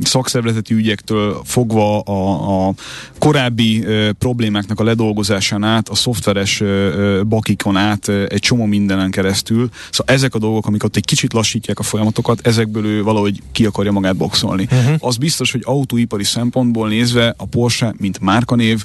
[0.02, 2.74] szakszervezeti ügyektől fogva a, a
[3.18, 9.10] korábbi uh, problémáknak a ledolgozásán át, a szoftveres uh, bakikon át uh, egy csomó mindenen
[9.10, 9.70] keresztül.
[9.90, 13.64] Szóval ezek a dolgok, amik ott egy kicsit lassítják a folyamatokat, ezekből ő valahogy ki
[13.64, 14.68] akarja magát boxolni.
[14.70, 14.94] Uh-huh.
[14.98, 18.84] Az biztos, hogy autóipari szempontból nézve a Porsche, mint márkanév,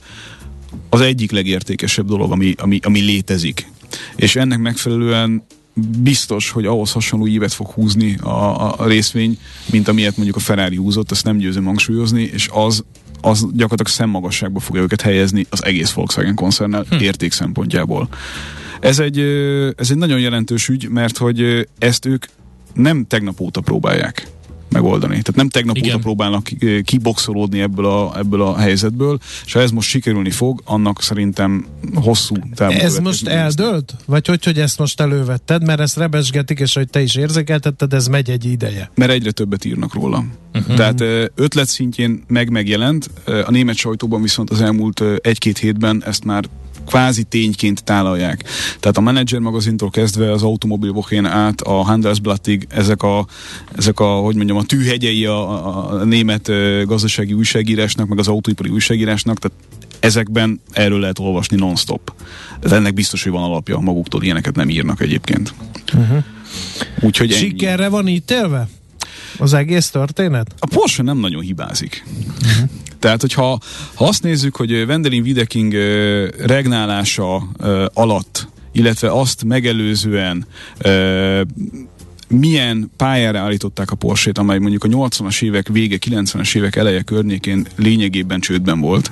[0.90, 3.72] az egyik legértékesebb dolog, ami, ami, ami létezik.
[4.16, 5.44] És ennek megfelelően
[6.00, 9.40] biztos, hogy ahhoz hasonló ívet fog húzni a, a, a részvény,
[9.72, 12.84] mint amilyet mondjuk a Ferrari húzott, ezt nem győzöm hangsúlyozni, és az,
[13.22, 16.96] az gyakorlatilag szemmagasságba fogja őket helyezni az egész Volkswagen koncernnel hm.
[16.96, 18.10] érték szempontjából.
[18.80, 19.20] Ez egy,
[19.78, 22.26] ez egy nagyon jelentős ügy, mert hogy ezt ők
[22.74, 24.28] nem tegnap óta próbálják
[24.82, 25.12] megoldani.
[25.12, 25.90] Tehát nem tegnap Igen.
[25.90, 26.50] óta próbálnak
[26.84, 32.36] kiboxolódni ebből a, ebből a helyzetből, és ha ez most sikerülni fog, annak szerintem hosszú
[32.56, 33.96] távú Ez most eldőlt?
[34.06, 35.66] Vagy hogy, hogy ezt most elővetted?
[35.66, 38.92] Mert ezt rebesgetik, és hogy te is érzékeltetted, ez megy egy ideje.
[38.96, 40.26] Mert egyre többet írnak róla.
[40.54, 40.76] Uh-huh.
[40.76, 46.46] Tehát ötlet szintjén meg megjelent, a német sajtóban viszont az elmúlt egy-két hétben ezt már
[46.88, 48.44] kvázi tényként tálalják.
[48.80, 53.28] Tehát a Manager magazintól kezdve az Automobil Wochen át a Handelsblattig ezek a,
[53.76, 56.52] ezek a, hogy mondjam, a tűhegyei a, a német
[56.86, 59.58] gazdasági újságírásnak, meg az autóipari újságírásnak, tehát
[60.00, 62.14] ezekben erről lehet olvasni non-stop.
[62.62, 65.54] Ez ennek biztos, hogy van alapja, maguktól ilyeneket nem írnak egyébként.
[65.94, 66.24] Uh-huh.
[67.00, 67.92] Úgyhogy Sikerre ennyi.
[67.92, 68.68] van ítélve?
[69.38, 70.54] Az egész történet?
[70.60, 72.06] A Porsche nem nagyon hibázik.
[72.42, 72.70] Uh-huh.
[73.00, 73.60] Tehát, hogyha
[73.94, 75.74] ha azt nézzük, hogy Wendelin Videking
[76.46, 77.50] regnálása
[77.94, 80.46] alatt, illetve azt megelőzően
[82.28, 87.68] milyen pályára állították a Porsét, amely mondjuk a 80-as évek vége, 90-es évek eleje környékén
[87.76, 89.12] lényegében csődben volt,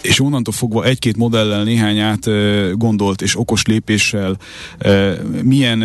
[0.00, 2.28] és onnantól fogva egy-két modellel néhány át
[2.78, 4.36] gondolt és okos lépéssel
[5.42, 5.78] milyen,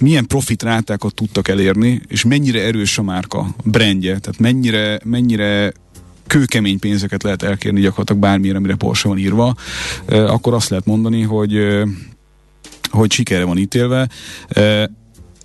[0.00, 5.72] milyen profit rátákat tudtak elérni, és mennyire erős a márka, brandje, tehát mennyire, mennyire
[6.26, 9.54] kőkemény pénzeket lehet elkérni gyakorlatilag bármire, amire Porsche van írva,
[10.06, 11.82] akkor azt lehet mondani, hogy
[12.90, 14.08] hogy sikerre van ítélve.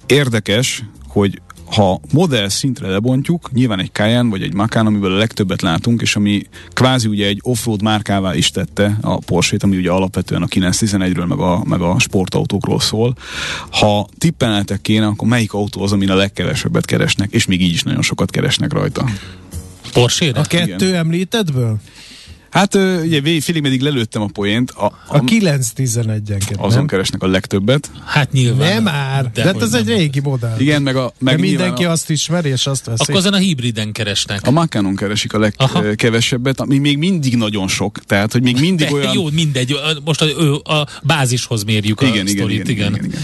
[0.05, 1.41] Érdekes, hogy
[1.75, 6.15] ha modell szintre lebontjuk, nyilván egy Cayenne vagy egy Macan, amiből a legtöbbet látunk, és
[6.15, 11.27] ami kvázi ugye egy offroad márkává is tette a Porsche-t, ami ugye alapvetően a 911-ről
[11.27, 13.15] meg a, meg a sportautókról szól.
[13.71, 17.83] Ha tippelnetek kéne, akkor melyik autó az, amin a legkevesebbet keresnek, és még így is
[17.83, 19.05] nagyon sokat keresnek rajta?
[19.93, 20.95] Porsche A kettő Igen.
[20.95, 21.77] említettből?
[22.49, 24.71] Hát ugye félig meddig lelőttem a poént.
[24.71, 26.87] A, a, a 9-11-enként, Azon nem?
[26.87, 27.91] keresnek a legtöbbet.
[28.05, 28.73] Hát nyilván.
[28.73, 30.59] Nem már, de, de hát ez egy régi modell.
[30.59, 31.13] Igen, meg a...
[31.19, 33.01] Meg de mindenki a, azt ismeri, és azt veszi.
[33.01, 34.47] Akkor azon a hibriden keresnek.
[34.47, 37.99] A Macanon keresik a legkevesebbet, ami még mindig nagyon sok.
[38.05, 39.13] Tehát, hogy még mindig de, olyan...
[39.13, 39.75] Jó, mindegy.
[40.03, 40.25] Most a,
[40.63, 42.69] a, a bázishoz mérjük igen, a igen, sztorit.
[42.69, 43.21] Igen, igen, igen, igen, igen.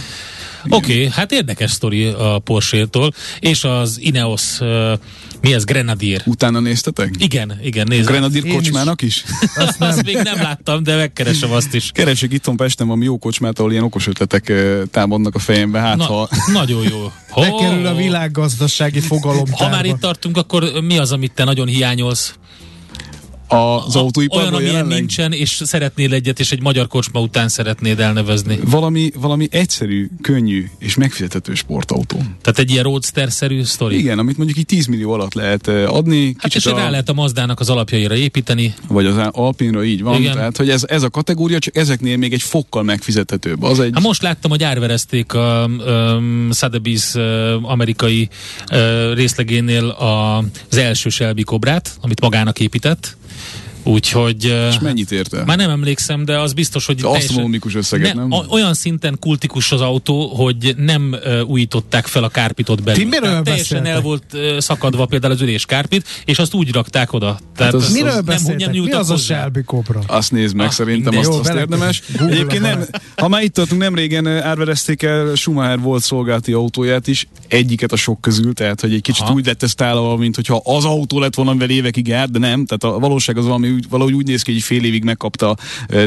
[0.69, 4.93] Oké, okay, hát érdekes sztori a Porsche-tól, és az Ineos, uh,
[5.41, 6.21] mi ez, Grenadier?
[6.25, 7.15] Utána néztetek?
[7.17, 8.05] Igen, igen, nézem.
[8.05, 9.23] Grenadier kocsmának is?
[9.41, 9.49] is?
[9.55, 9.89] Azt, nem.
[9.89, 11.91] azt még nem láttam, de megkeresem azt is.
[11.93, 14.53] Keresek itthon Pesten valami jó kocsmát, ahol ilyen okos ötletek
[14.91, 16.29] támadnak a fejembe, hát Na, ha...
[16.53, 17.11] Nagyon jó.
[17.35, 19.51] Bekerül a világgazdasági fogalom.
[19.51, 22.35] Ha már itt tartunk, akkor mi az, amit te nagyon hiányolsz?
[23.55, 24.97] A, az autóiparban Olyan, amilyen jelenleg?
[24.97, 28.59] nincsen, és szeretnél egyet, és egy magyar kocsma után szeretnéd elnevezni.
[28.63, 32.17] Valami, valami egyszerű, könnyű és megfizethető sportautó.
[32.17, 33.97] Tehát egy ilyen roadster-szerű sztori.
[33.97, 36.35] Igen, amit mondjuk így 10 millió alatt lehet eh, adni.
[36.37, 38.73] Hát és rá lehet a Mazdának az alapjaira építeni.
[38.87, 40.21] Vagy az Alpinra így van.
[40.21, 40.33] Igen.
[40.33, 43.63] Tehát, hogy ez, ez a kategória, csak ezeknél még egy fokkal megfizethetőbb.
[43.63, 43.91] Az egy...
[43.93, 48.29] Hát most láttam, hogy árverezték a um, Sotheby's uh, amerikai
[48.71, 50.37] uh, részlegénél a,
[50.69, 53.17] az első Shelby Cobrát, amit magának épített.
[53.87, 54.43] Úgyhogy...
[54.69, 55.43] És mennyit érte?
[55.45, 58.31] Már nem emlékszem, de az biztos, hogy Asztronómikus összeget, nem?
[58.31, 62.99] o- Olyan szinten kultikus az autó, hogy nem uh, újították fel a kárpitot belül.
[63.03, 64.03] Ti miről Tehát teljesen beszéltek?
[64.03, 67.39] el volt uh, szakadva például az ülés kárpit, és azt úgy rakták oda.
[67.55, 68.71] Tehát az- az, Miről nem, beszéltek?
[68.71, 69.35] Mi az a hozzá.
[69.39, 69.99] Shelby Cobra?
[70.07, 71.29] Azt nézd meg, Ah, szerintem mindegy.
[71.33, 72.01] azt, Jó, azt érdemes.
[72.29, 77.27] Egyébként nem, ha már itt tartunk, nem régen árverezték el Schumacher volt szolgálati autóját is,
[77.47, 79.33] egyiket a sok közül, tehát hogy egy kicsit Aha.
[79.33, 82.65] úgy lett ez tálva, mint hogyha az autó lett volna, amivel évekig járt, de nem,
[82.65, 85.57] tehát a valóság az valami, úgy- valahogy úgy néz ki, hogy fél évig megkapta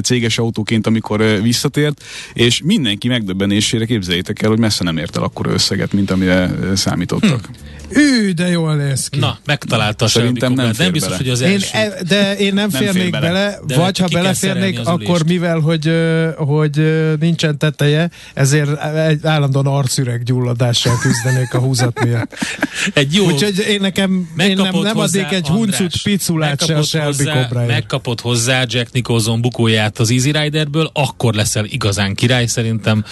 [0.02, 5.46] céges autóként, amikor visszatért, és mindenki megdöbbenésére képzeljétek el, hogy messze nem ért el akkor
[5.46, 7.48] összeget, mint amire számítottak.
[7.92, 9.18] Ű, de jól néz ki.
[9.18, 11.22] Na, megtalálta a Szerintem nem fér Nem biztos, bele.
[11.22, 11.68] hogy az Én, első.
[11.72, 13.26] e, de én nem, Nem fér férnék bele.
[13.26, 15.92] bele, De vagy ha beleférnék, akkor mivel, hogy,
[16.36, 16.80] hogy
[17.20, 22.36] nincsen teteje, ezért egy állandóan arcüreg gyulladással küzdenék a húzat miatt.
[22.94, 27.06] Egy jó Úgyhogy én nekem én nem, nem adnék egy huncut piculát se a Shelby
[27.24, 27.70] hozzá, Cobráért.
[27.70, 33.04] Megkapott hozzá Jack Nicholson bukóját az Easy Riderből, akkor leszel igazán király szerintem.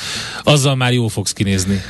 [0.45, 1.83] Azzal már jó fogsz kinézni.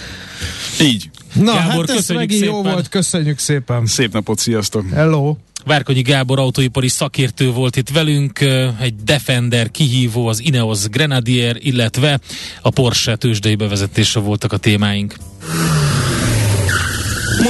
[0.81, 1.11] Így.
[1.41, 2.73] Na, Gábor, hát ez köszönjük megint jó szépen.
[2.73, 3.87] volt, köszönjük szépen.
[3.87, 4.91] Szép napot, sziasztok!
[4.91, 5.37] Hello.
[5.65, 8.41] Várkonyi Gábor autóipari szakértő volt itt velünk,
[8.81, 12.21] egy Defender kihívó, az Ineos Grenadier, illetve
[12.63, 15.15] a Porsche tőzsdei bevezetése voltak a témáink.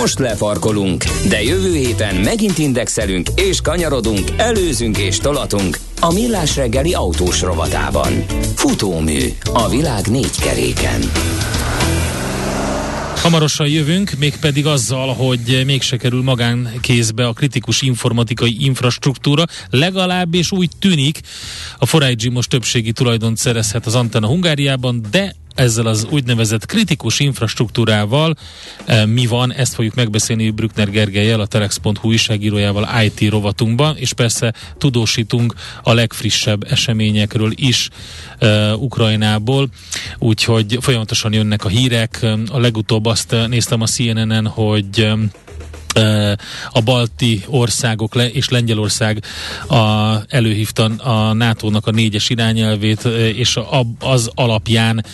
[0.01, 6.95] Most lefarkolunk, de jövő héten megint indexelünk és kanyarodunk, előzünk és tolatunk a Millás reggeli
[6.95, 8.25] autós rovatában.
[8.55, 9.21] Futómű
[9.53, 11.01] a világ négy keréken.
[13.27, 21.21] Hamarosan jövünk, mégpedig azzal, hogy mégse kerül magánkézbe a kritikus informatikai infrastruktúra, legalábbis úgy tűnik,
[21.79, 28.35] a 4 most többségi tulajdont szerezhet az Antenna Hungáriában, de ezzel az úgynevezett kritikus infrastruktúrával
[28.85, 34.55] e, mi van, ezt fogjuk megbeszélni Brückner Gergelyel, a Telex.hu újságírójával IT rovatunkban, és persze
[34.79, 37.89] tudósítunk a legfrissebb eseményekről is
[38.39, 39.69] e, Ukrajnából,
[40.19, 42.27] úgyhogy folyamatosan jönnek a hírek.
[42.51, 45.09] A legutóbb azt néztem a CNN-en, hogy
[46.73, 49.25] a balti országok le, és Lengyelország
[49.69, 55.05] a, előhívta a NATO-nak a négyes irányelvét, és a, az alapján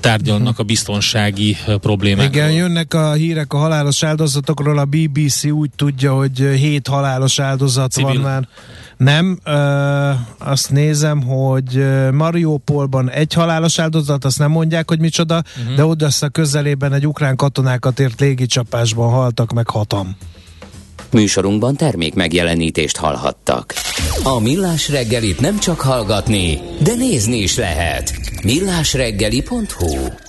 [0.00, 2.34] tárgyalnak a biztonsági problémákról.
[2.34, 7.90] Igen, jönnek a hírek a halálos áldozatokról, a BBC úgy tudja, hogy hét halálos áldozat
[7.90, 8.12] Civil.
[8.12, 8.48] van már.
[8.98, 15.76] Nem, ö, azt nézem, hogy Mariupolban egy halálos áldozat, azt nem mondják, hogy micsoda, uh-huh.
[15.76, 20.16] de odassa közelében egy ukrán katonákat ért légicsapásban haltak meg hatan.
[21.10, 23.74] Műsorunkban termék megjelenítést hallhattak.
[24.22, 28.14] A Millás reggelit nem csak hallgatni, de nézni is lehet.
[28.42, 30.27] millásreggeli.hu